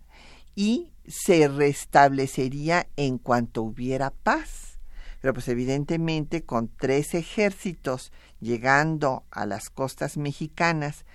[0.59, 4.77] y se restablecería en cuanto hubiera paz.
[5.21, 11.05] Pero pues evidentemente con tres ejércitos llegando a las costas mexicanas,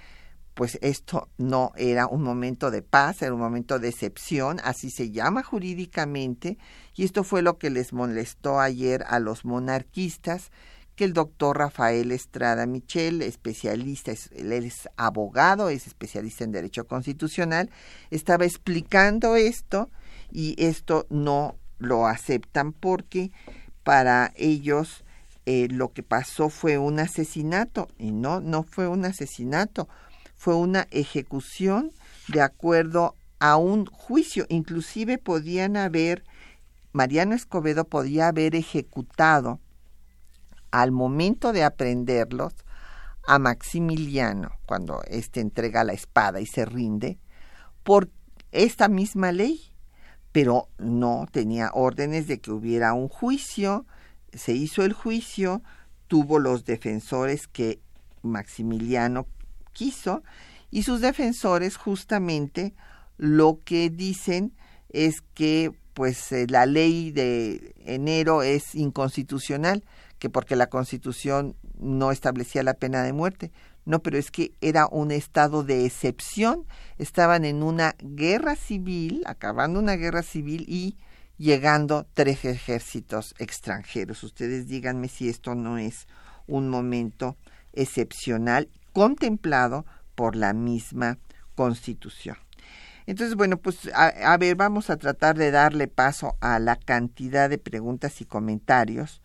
[0.55, 5.11] pues esto no era un momento de paz, era un momento de excepción, así se
[5.11, 6.57] llama jurídicamente,
[6.95, 10.53] y esto fue lo que les molestó ayer a los monarquistas,
[10.97, 17.70] que el doctor Rafael Estrada Michel, especialista, él es abogado, es especialista en Derecho Constitucional,
[18.11, 19.90] estaba explicando esto
[20.30, 23.32] y esto no lo aceptan porque
[23.82, 25.05] para ellos
[25.47, 29.88] eh, lo que pasó fue un asesinato y no, no fue un asesinato,
[30.36, 31.92] fue una ejecución
[32.28, 36.24] de acuerdo a un juicio, inclusive podían haber,
[36.92, 39.61] Mariano Escobedo podía haber ejecutado
[40.75, 42.53] al momento de aprenderlos
[43.29, 47.20] a Maximiliano, cuando éste entrega la espada y se rinde,
[47.85, 48.11] por
[48.51, 49.61] esta misma ley,
[50.33, 53.87] pero no tenía órdenes de que hubiera un juicio,
[54.33, 55.62] se hizo el juicio,
[56.09, 57.81] tuvo los defensores que
[58.22, 59.29] Maximiliano
[59.72, 60.25] quiso,
[60.72, 62.75] y sus defensores justamente
[63.16, 64.53] lo que dicen
[64.89, 69.85] es que pues eh, la ley de enero es inconstitucional
[70.25, 73.53] que porque la Constitución no establecía la pena de muerte.
[73.85, 76.64] No, pero es que era un estado de excepción.
[76.97, 80.97] Estaban en una guerra civil, acabando una guerra civil y
[81.37, 84.22] llegando tres ejércitos extranjeros.
[84.22, 86.09] Ustedes díganme si esto no es
[86.47, 87.37] un momento
[87.75, 91.18] excepcional contemplado por la misma
[91.55, 92.39] Constitución.
[93.05, 97.51] Entonces, bueno, pues a, a, ver, vamos a tratar de darle paso a la cantidad
[97.51, 99.20] de preguntas y comentarios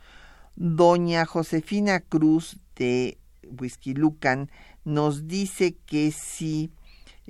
[0.60, 4.51] Doña Josefina Cruz de Whisky Lucan
[4.84, 6.70] nos dice que si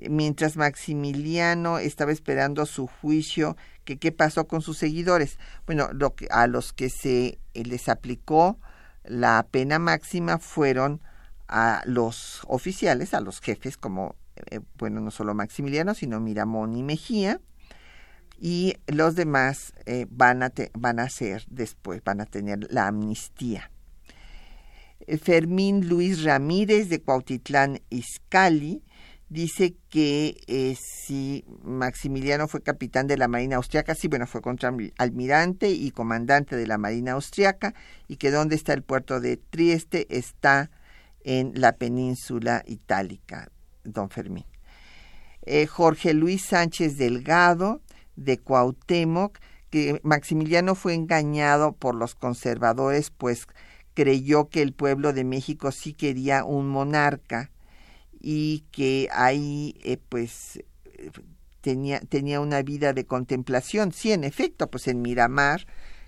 [0.09, 3.55] mientras Maximiliano estaba esperando su juicio,
[3.85, 5.37] que qué pasó con sus seguidores.
[5.67, 8.57] Bueno, lo que, a los que se eh, les aplicó
[9.03, 10.99] la pena máxima fueron
[11.47, 14.15] a los oficiales, a los jefes, como,
[14.49, 17.39] eh, bueno, no solo Maximiliano, sino Miramón y Mejía,
[18.39, 23.69] y los demás eh, van, a van a ser después, van a tener la amnistía.
[25.01, 28.81] Eh, Fermín Luis Ramírez de Cuautitlán Izcalli
[29.27, 34.41] dice que eh, si Maximiliano fue capitán de la Marina Austriaca, sí, bueno, fue
[34.97, 37.73] almirante y comandante de la Marina Austriaca,
[38.07, 40.71] y que donde está el puerto de Trieste está
[41.25, 43.51] en la península itálica,
[43.83, 44.45] don Fermín.
[45.67, 47.81] Jorge Luis Sánchez Delgado
[48.19, 49.39] de Cuauhtémoc,
[49.69, 53.47] que Maximiliano fue engañado por los conservadores, pues
[53.93, 57.51] creyó que el pueblo de México sí quería un monarca
[58.19, 60.63] y que ahí eh, pues
[61.61, 63.91] tenía, tenía una vida de contemplación.
[63.91, 65.65] Sí, en efecto, pues en Miramar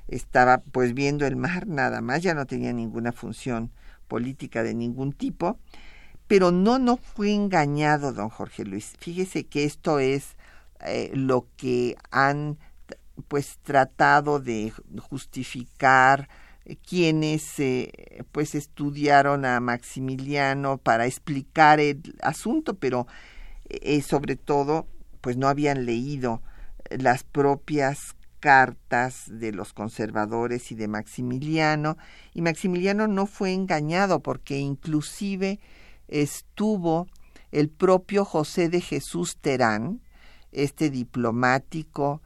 [0.08, 3.72] estaba pues viendo el mar nada más, ya no tenía ninguna función
[4.08, 5.58] política de ningún tipo,
[6.28, 8.94] pero no, no fue engañado don Jorge Luis.
[9.00, 10.36] Fíjese que esto es
[10.86, 12.58] eh, lo que han
[13.28, 16.30] pues tratado de justificar
[16.66, 23.08] eh, quienes eh, pues estudiaron a Maximiliano para explicar el asunto, pero
[24.04, 24.86] sobre todo
[25.22, 26.42] pues no habían leído
[26.90, 31.96] las propias cartas de los conservadores y de Maximiliano,
[32.34, 35.60] y Maximiliano no fue engañado porque inclusive
[36.10, 37.08] estuvo
[37.52, 40.02] el propio José de Jesús Terán,
[40.52, 42.22] este diplomático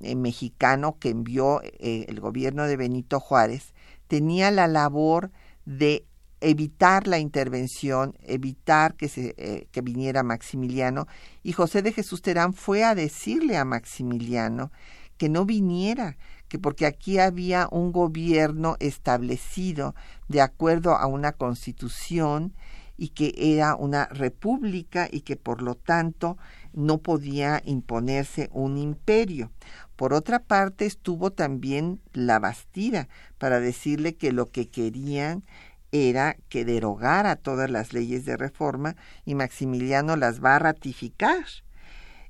[0.00, 3.74] eh, mexicano que envió eh, el gobierno de Benito Juárez,
[4.08, 5.30] tenía la labor
[5.64, 6.06] de
[6.40, 11.06] evitar la intervención, evitar que, se, eh, que viniera Maximiliano,
[11.42, 14.72] y José de Jesús Terán fue a decirle a Maximiliano
[15.16, 16.16] que no viniera,
[16.48, 19.94] que porque aquí había un gobierno establecido
[20.28, 22.54] de acuerdo a una constitución
[22.96, 26.36] y que era una república y que por lo tanto
[26.72, 29.50] no podía imponerse un imperio.
[29.96, 33.08] Por otra parte estuvo también la Bastida
[33.38, 35.44] para decirle que lo que querían
[35.92, 41.44] era que derogara todas las leyes de reforma y Maximiliano las va a ratificar.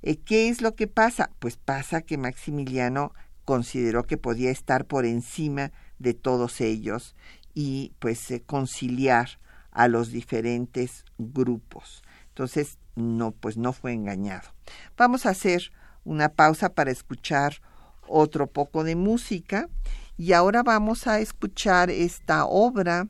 [0.03, 1.31] Eh, ¿Qué es lo que pasa?
[1.39, 3.13] Pues pasa que Maximiliano
[3.45, 7.15] consideró que podía estar por encima de todos ellos
[7.55, 9.39] y pues eh, conciliar
[9.71, 12.02] a los diferentes grupos.
[12.33, 14.49] Entonces, no, pues no fue engañado.
[14.97, 15.71] Vamos a hacer
[16.05, 17.61] una pausa para escuchar
[18.09, 19.69] otro poco de música
[20.17, 23.09] y ahora vamos a escuchar esta obra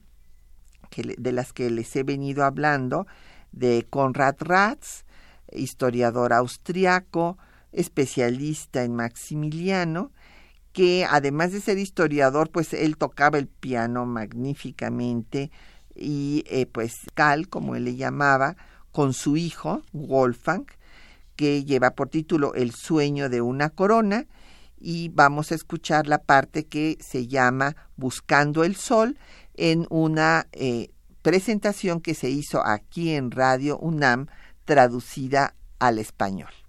[0.96, 3.06] de las que les he venido hablando,
[3.52, 5.04] de Konrad Ratz,
[5.52, 7.38] historiador austriaco,
[7.72, 10.12] especialista en Maximiliano,
[10.72, 15.50] que además de ser historiador, pues él tocaba el piano magníficamente
[15.94, 18.56] y eh, pues Cal, como él le llamaba,
[18.92, 20.66] con su hijo, Wolfgang,
[21.34, 24.26] que lleva por título El sueño de una corona,
[24.78, 29.18] y vamos a escuchar la parte que se llama Buscando el Sol,
[29.54, 30.90] en una eh,
[31.22, 34.26] presentación que se hizo aquí en Radio UNAM
[34.64, 36.61] traducida al español.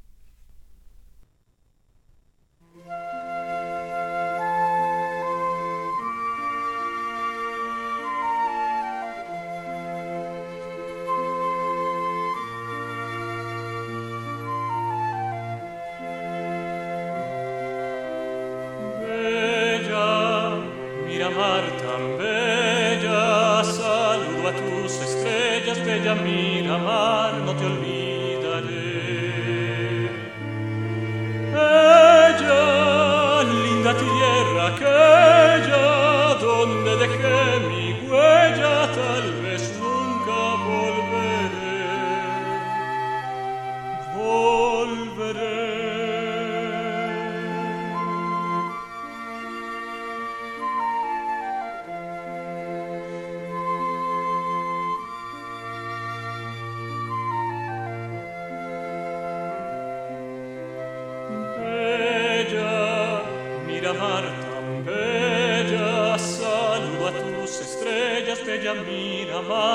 [68.81, 69.72] mira más.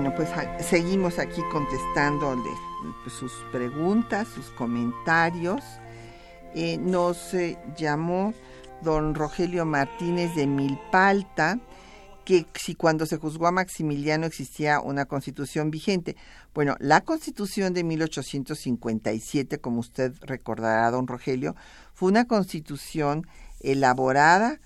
[0.00, 0.28] Bueno, pues
[0.64, 2.50] seguimos aquí contestándole
[3.02, 5.60] pues, sus preguntas, sus comentarios.
[6.54, 8.32] Eh, nos eh, llamó
[8.80, 11.58] don Rogelio Martínez de Milpalta,
[12.24, 16.14] que si cuando se juzgó a Maximiliano existía una constitución vigente.
[16.54, 21.56] Bueno, la constitución de 1857, como usted recordará, don Rogelio,
[21.92, 23.26] fue una constitución
[23.58, 24.60] elaborada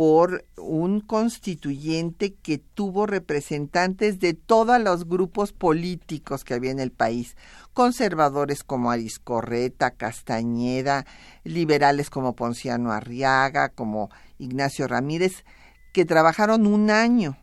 [0.00, 6.90] por un constituyente que tuvo representantes de todos los grupos políticos que había en el
[6.90, 7.36] país,
[7.74, 11.04] conservadores como Ariscorreta, Castañeda,
[11.44, 15.44] liberales como Ponciano Arriaga, como Ignacio Ramírez,
[15.92, 17.36] que trabajaron un año.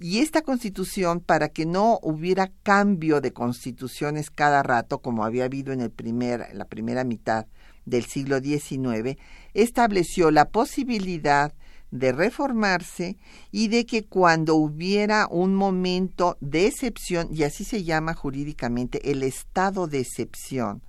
[0.00, 5.72] Y esta constitución, para que no hubiera cambio de constituciones cada rato, como había habido
[5.72, 7.46] en, el primer, en la primera mitad
[7.84, 9.16] del siglo XIX,
[9.54, 11.52] estableció la posibilidad
[11.90, 13.16] de reformarse
[13.50, 19.22] y de que cuando hubiera un momento de excepción, y así se llama jurídicamente el
[19.22, 20.82] estado de excepción,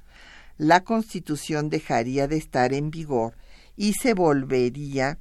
[0.58, 3.36] la constitución dejaría de estar en vigor
[3.76, 5.18] y se volvería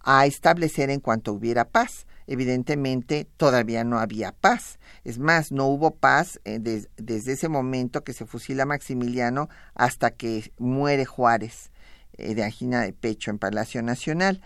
[0.00, 2.06] a establecer en cuanto hubiera paz.
[2.26, 4.78] Evidentemente todavía no había paz.
[5.04, 10.52] Es más, no hubo paz eh, desde ese momento que se fusila Maximiliano hasta que
[10.58, 11.70] muere Juárez
[12.16, 14.40] eh, de angina de pecho en Palacio Nacional.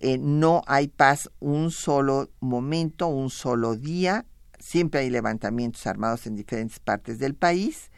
[0.00, 4.24] Eh, no hay paz un solo momento, un solo día.
[4.58, 7.90] Siempre hay levantamientos armados en diferentes partes del país.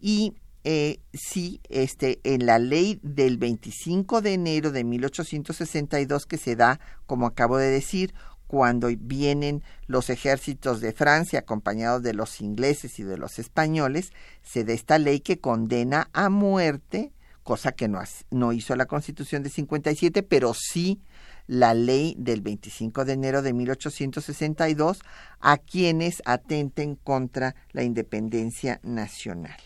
[0.00, 0.34] Y
[0.64, 6.80] eh, sí, este, en la ley del 25 de enero de 1862 que se da,
[7.04, 8.14] como acabo de decir,
[8.46, 14.64] cuando vienen los ejércitos de Francia acompañados de los ingleses y de los españoles, se
[14.64, 17.12] da esta ley que condena a muerte
[17.44, 21.00] cosa que no, no hizo la Constitución de 57, pero sí
[21.46, 25.00] la ley del 25 de enero de 1862
[25.40, 29.56] a quienes atenten contra la independencia nacional.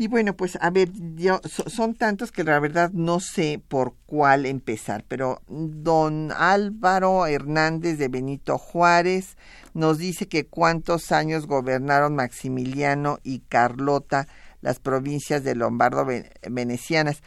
[0.00, 4.46] Y bueno, pues a ver, yo, son tantos que la verdad no sé por cuál
[4.46, 9.36] empezar, pero don Álvaro Hernández de Benito Juárez
[9.74, 14.26] nos dice que cuántos años gobernaron Maximiliano y Carlota
[14.62, 16.06] las provincias de Lombardo
[16.48, 17.22] venecianas.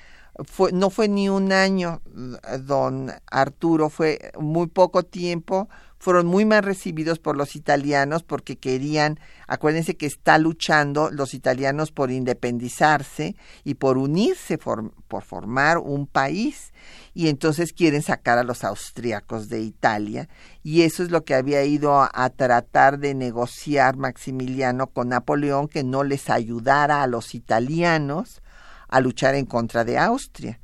[0.46, 2.02] Fue, no fue ni un año,
[2.62, 5.70] don Arturo, fue muy poco tiempo,
[6.04, 11.94] fueron muy mal recibidos por los italianos porque querían, acuérdense que está luchando los italianos
[11.94, 14.92] por independizarse y por unirse, por,
[15.24, 16.74] formar un país,
[17.14, 20.28] y entonces quieren sacar a los austriacos de Italia,
[20.62, 25.70] y eso es lo que había ido a, a tratar de negociar Maximiliano con Napoleón,
[25.70, 28.43] que no les ayudara a los italianos
[28.94, 30.60] a luchar en contra de Austria.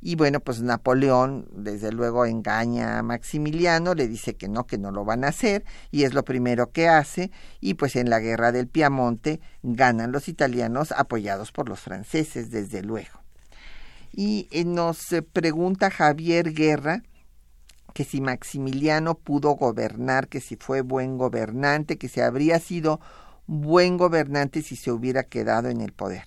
[0.00, 4.90] Y bueno, pues Napoleón desde luego engaña a Maximiliano, le dice que no, que no
[4.90, 7.30] lo van a hacer, y es lo primero que hace,
[7.60, 12.82] y pues en la guerra del Piamonte ganan los italianos apoyados por los franceses, desde
[12.82, 13.20] luego.
[14.12, 17.02] Y eh, nos eh, pregunta Javier Guerra
[17.92, 23.00] que si Maximiliano pudo gobernar, que si fue buen gobernante, que si habría sido
[23.46, 26.24] buen gobernante si se hubiera quedado en el poder.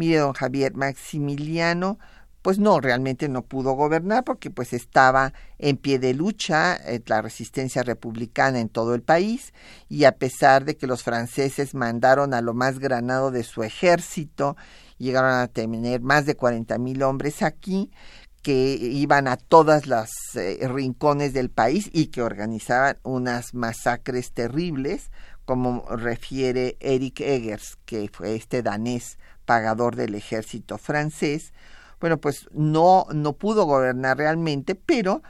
[0.00, 1.98] Mire, don Javier, Maximiliano
[2.42, 7.20] pues no, realmente no pudo gobernar porque pues estaba en pie de lucha eh, la
[7.20, 9.52] resistencia republicana en todo el país
[9.88, 14.56] y a pesar de que los franceses mandaron a lo más granado de su ejército,
[14.96, 17.90] llegaron a tener más de 40 mil hombres aquí,
[18.42, 25.10] que iban a todas las eh, rincones del país y que organizaban unas masacres terribles,
[25.44, 29.18] como refiere Eric Eggers, que fue este danés
[29.50, 31.52] pagador del ejército francés,
[31.98, 35.24] bueno, pues no, no pudo gobernar realmente, pero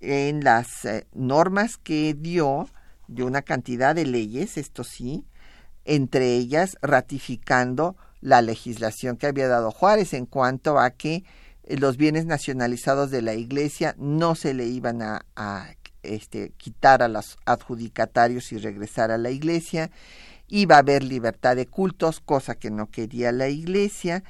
[0.00, 2.68] en las eh, normas que dio,
[3.06, 5.24] dio una cantidad de leyes, esto sí,
[5.84, 11.22] entre ellas ratificando la legislación que había dado Juárez en cuanto a que
[11.62, 15.24] eh, los bienes nacionalizados de la iglesia no se le iban a,
[16.02, 19.92] este, quitar a los adjudicatarios y regresar a la iglesia,
[20.50, 24.22] iba a haber libertad de cultos, cosa que no quería la iglesia,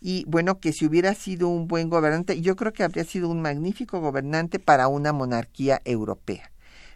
[0.00, 3.40] y bueno, que si hubiera sido un buen gobernante, yo creo que habría sido un
[3.42, 6.50] magnífico gobernante para una monarquía europea.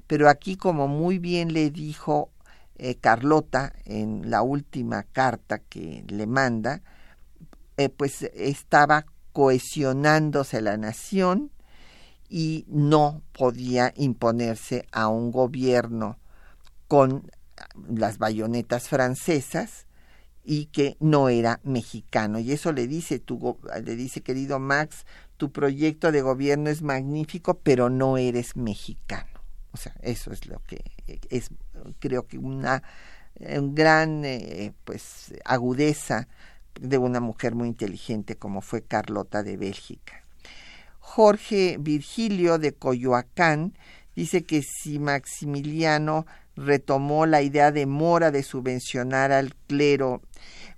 [0.07, 2.31] Pero aquí, como muy bien le dijo
[2.76, 6.83] eh, Carlota en la última carta que le manda,
[7.76, 11.51] eh, pues estaba cohesionándose la nación
[12.29, 16.18] y no podía imponerse a un gobierno
[16.89, 17.31] con
[17.89, 19.87] las bayonetas francesas
[20.45, 22.39] y que no era mexicano.
[22.39, 25.05] Y eso le dice, tu, le dice, querido Max,
[25.37, 29.41] tu proyecto de gobierno es magnífico, pero no eres mexicano.
[29.72, 30.83] O sea, eso es lo que
[31.29, 31.51] es,
[31.99, 32.83] creo que una
[33.39, 36.29] gran eh, pues agudeza
[36.81, 40.24] de una mujer muy inteligente como fue Carlota de Bélgica.
[40.99, 43.74] Jorge Virgilio de Coyoacán
[44.14, 46.26] dice que si Maximiliano
[46.59, 50.23] retomó la idea de Mora de subvencionar al clero.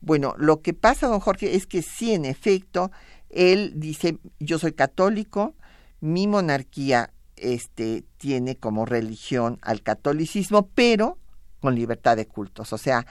[0.01, 2.91] Bueno, lo que pasa, don Jorge, es que sí, en efecto,
[3.31, 5.55] él dice, yo soy católico,
[6.01, 11.19] mi monarquía este, tiene como religión al catolicismo, pero
[11.61, 12.73] con libertad de cultos.
[12.73, 13.07] O sea,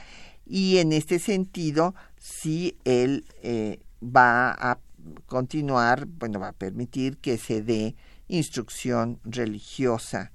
[0.46, 4.80] y en este sentido, sí, él eh, va a
[5.26, 7.96] continuar, bueno, va a permitir que se dé
[8.28, 10.32] instrucción religiosa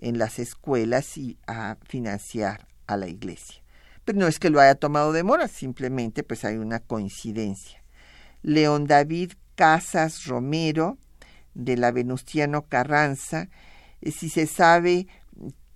[0.00, 3.62] en las escuelas y a financiar a la iglesia.
[4.04, 7.82] Pero no es que lo haya tomado de mora, simplemente pues hay una coincidencia.
[8.42, 10.98] León David Casas Romero,
[11.54, 13.48] de la Venustiano Carranza,
[14.02, 15.08] eh, si se sabe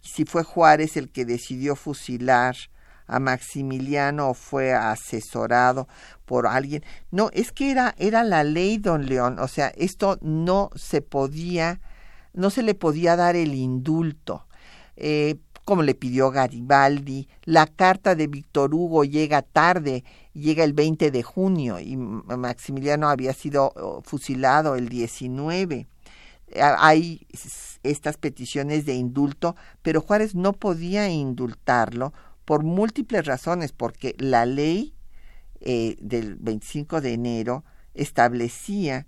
[0.03, 2.57] si fue Juárez el que decidió fusilar
[3.07, 5.89] a Maximiliano o fue asesorado
[6.25, 6.85] por alguien.
[7.11, 9.39] No, es que era, era la ley, don León.
[9.41, 11.81] O sea, esto no se podía
[12.33, 14.47] no se le podía dar el indulto,
[14.97, 17.29] eh, como le pidió Garibaldi.
[17.45, 23.33] La carta de Víctor Hugo llega tarde, llega el 20 de junio y Maximiliano había
[23.33, 25.87] sido fusilado el 19.
[26.79, 27.27] Hay
[27.83, 32.13] estas peticiones de indulto, pero Juárez no podía indultarlo
[32.45, 34.95] por múltiples razones, porque la ley
[35.61, 37.65] eh, del 25 de enero
[37.95, 39.07] establecía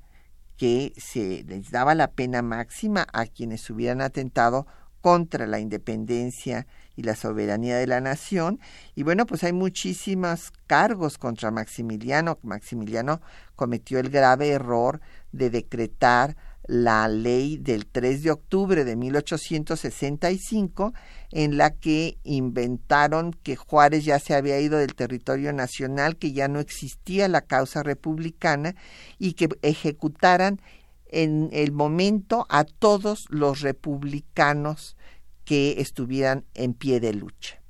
[0.56, 4.66] que se les daba la pena máxima a quienes hubieran atentado
[5.00, 8.60] contra la independencia y la soberanía de la nación.
[8.94, 12.38] Y bueno, pues hay muchísimos cargos contra Maximiliano.
[12.42, 13.20] Maximiliano
[13.56, 15.00] cometió el grave error
[15.32, 16.36] de decretar
[16.66, 20.94] la ley del 3 de octubre de 1865
[21.30, 26.48] en la que inventaron que Juárez ya se había ido del territorio nacional, que ya
[26.48, 28.74] no existía la causa republicana
[29.18, 30.60] y que ejecutaran
[31.06, 34.96] en el momento a todos los republicanos
[35.44, 37.60] que estuvieran en pie de lucha.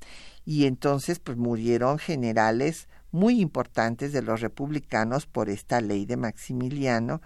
[0.44, 7.20] Y entonces pues murieron generales muy importantes de los republicanos por esta ley de Maximiliano,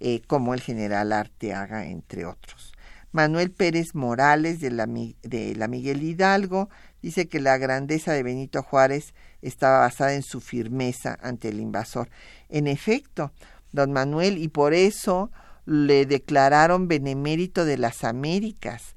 [0.00, 2.72] eh, como el general Arteaga, entre otros.
[3.12, 6.68] Manuel Pérez Morales de la, de la Miguel Hidalgo
[7.02, 12.08] dice que la grandeza de Benito Juárez estaba basada en su firmeza ante el invasor.
[12.48, 13.32] En efecto,
[13.72, 15.30] don Manuel, y por eso
[15.66, 18.94] le declararon benemérito de las Américas.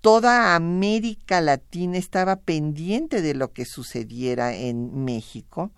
[0.00, 5.72] Toda América Latina estaba pendiente de lo que sucediera en México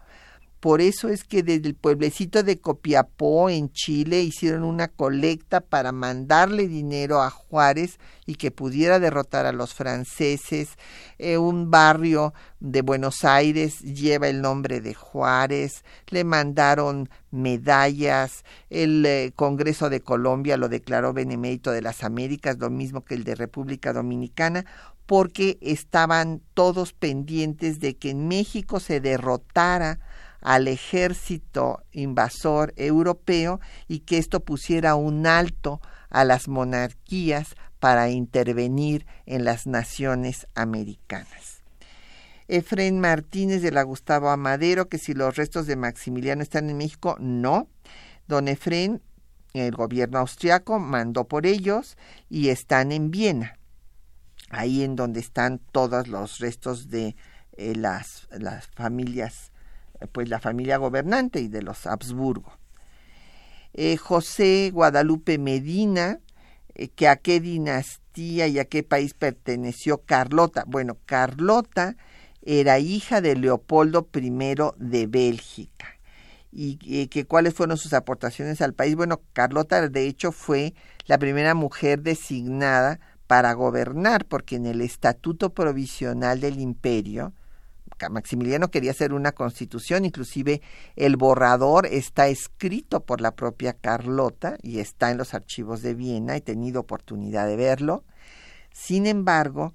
[0.61, 5.91] por eso es que desde el pueblecito de Copiapó, en Chile, hicieron una colecta para
[5.91, 10.77] mandarle dinero a Juárez y que pudiera derrotar a los franceses.
[11.19, 15.83] Eh, un barrio de Buenos Aires lleva el nombre de Juárez.
[16.09, 18.45] Le mandaron medallas.
[18.69, 23.25] El eh, Congreso de Colombia lo declaró benemérito de las Américas, lo mismo que el
[23.25, 24.67] de República Dominicana
[25.07, 29.99] porque estaban todos pendientes de que en México se derrotara
[30.41, 39.07] al ejército invasor europeo y que esto pusiera un alto a las monarquías para intervenir
[39.27, 41.63] en las naciones americanas.
[42.49, 47.17] Efrén Martínez de la Gustavo Amadero, que si los restos de Maximiliano están en México,
[47.21, 47.69] no.
[48.27, 49.01] Don Efrén,
[49.55, 51.97] el gobierno austriaco mandó por ellos
[52.29, 53.57] y están en Viena,
[54.49, 57.17] ahí en donde están todos los restos de
[57.57, 59.50] eh, las, las familias
[60.13, 62.53] pues la familia gobernante y de los Habsburgo.
[63.73, 66.21] Eh, José Guadalupe Medina,
[66.75, 70.65] eh, que a qué dinastía y a qué país perteneció Carlota.
[70.67, 71.97] Bueno, Carlota
[72.43, 74.31] era hija de Leopoldo I
[74.77, 75.87] de Bélgica.
[76.53, 78.97] Y que cuáles fueron sus aportaciones al país.
[78.97, 80.75] Bueno, Carlota de hecho fue
[81.07, 82.99] la primera mujer designada
[83.29, 87.33] para gobernar, porque en el Estatuto Provisional del Imperio
[88.09, 90.63] Maximiliano quería hacer una constitución, inclusive
[90.97, 96.37] el borrador está escrito por la propia Carlota y está en los archivos de Viena,
[96.37, 98.05] he tenido oportunidad de verlo.
[98.73, 99.75] Sin embargo,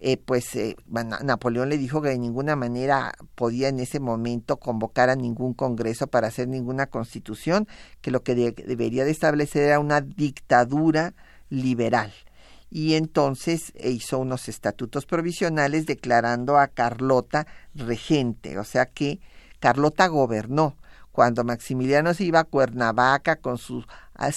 [0.00, 5.10] eh, pues eh, Napoleón le dijo que de ninguna manera podía en ese momento convocar
[5.10, 7.68] a ningún congreso para hacer ninguna constitución,
[8.00, 11.14] que lo que debería de establecer era una dictadura
[11.50, 12.12] liberal
[12.70, 19.20] y entonces hizo unos estatutos provisionales declarando a Carlota regente, o sea que
[19.58, 20.76] Carlota gobernó.
[21.12, 23.84] Cuando Maximiliano se iba a Cuernavaca con sus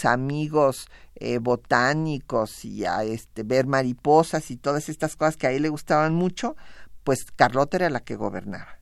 [0.04, 5.62] amigos eh, botánicos y a este, ver mariposas y todas estas cosas que a él
[5.62, 6.56] le gustaban mucho,
[7.04, 8.80] pues Carlota era la que gobernaba.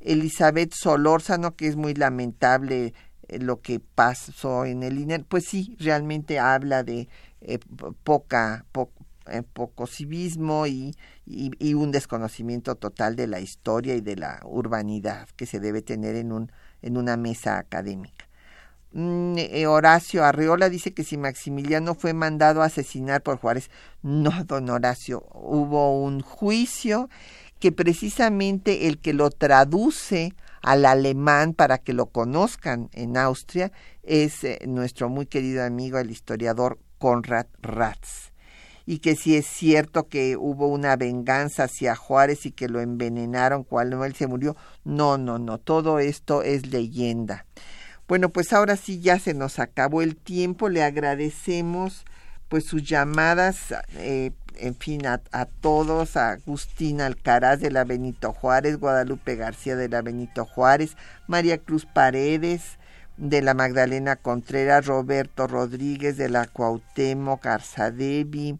[0.00, 2.92] Elizabeth Solórzano, que es muy lamentable
[3.28, 7.08] eh, lo que pasó en el INER, pues sí, realmente habla de
[7.44, 7.58] eh,
[8.02, 8.64] poca,
[9.26, 10.94] eh, poco civismo y,
[11.26, 16.16] y, un desconocimiento total de la historia y de la urbanidad que se debe tener
[16.16, 18.26] en, un, en una mesa académica.
[18.92, 19.36] Mm,
[19.66, 23.70] Horacio Arreola dice que si Maximiliano fue mandado a asesinar por Juárez,
[24.02, 27.08] no, don Horacio, hubo un juicio
[27.58, 33.70] que precisamente el que lo traduce al alemán para que lo conozcan en Austria
[34.02, 38.32] es nuestro muy querido amigo el historiador Conrad Ratz
[38.86, 43.62] y que si es cierto que hubo una venganza hacia Juárez y que lo envenenaron
[43.62, 44.56] cuando él se murió.
[44.84, 47.44] No, no, no, todo esto es leyenda.
[48.08, 52.06] Bueno, pues ahora sí ya se nos acabó el tiempo, le agradecemos
[52.48, 58.32] pues sus llamadas, eh, en fin, a, a, todos, a Agustina Alcaraz de la Benito
[58.32, 60.96] Juárez, Guadalupe García de la Benito Juárez,
[61.26, 62.78] María Cruz Paredes,
[63.16, 68.58] de la Magdalena Contreras, Roberto Rodríguez de la Cuauhtémoc, Arzadevi,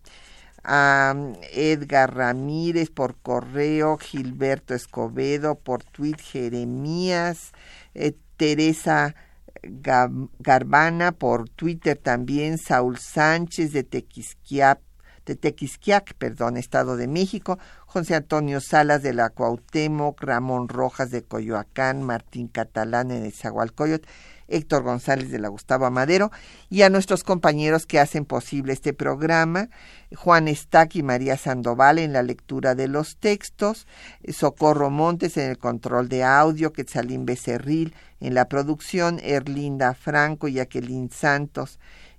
[0.62, 1.14] a
[1.52, 7.52] Edgar Ramírez por correo, Gilberto Escobedo por tweet, Jeremías,
[7.94, 9.14] eh, Teresa
[9.62, 14.80] Garbana por Twitter también, Saúl Sánchez de Tequisquiac,
[15.26, 21.22] de Tequisquiac, perdón, Estado de México, José Antonio Salas de la Cuauhtémoc, Ramón Rojas de
[21.22, 24.06] Coyoacán, Martín Catalán en Zagualcoyot
[24.48, 26.30] Héctor González de la Gustavo Amadero
[26.70, 29.68] y a nuestros compañeros que hacen posible este programa,
[30.14, 33.86] Juan Estac y María Sandoval en la lectura de los textos,
[34.28, 40.54] Socorro Montes en el control de audio, Quetzalín Becerril en la producción, Erlinda Franco y
[40.54, 41.78] Jacqueline Santos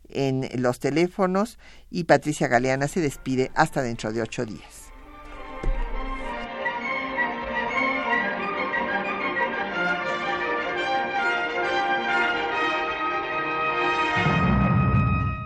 [0.09, 1.57] en los teléfonos
[1.89, 4.84] y Patricia Galeana se despide hasta dentro de ocho días.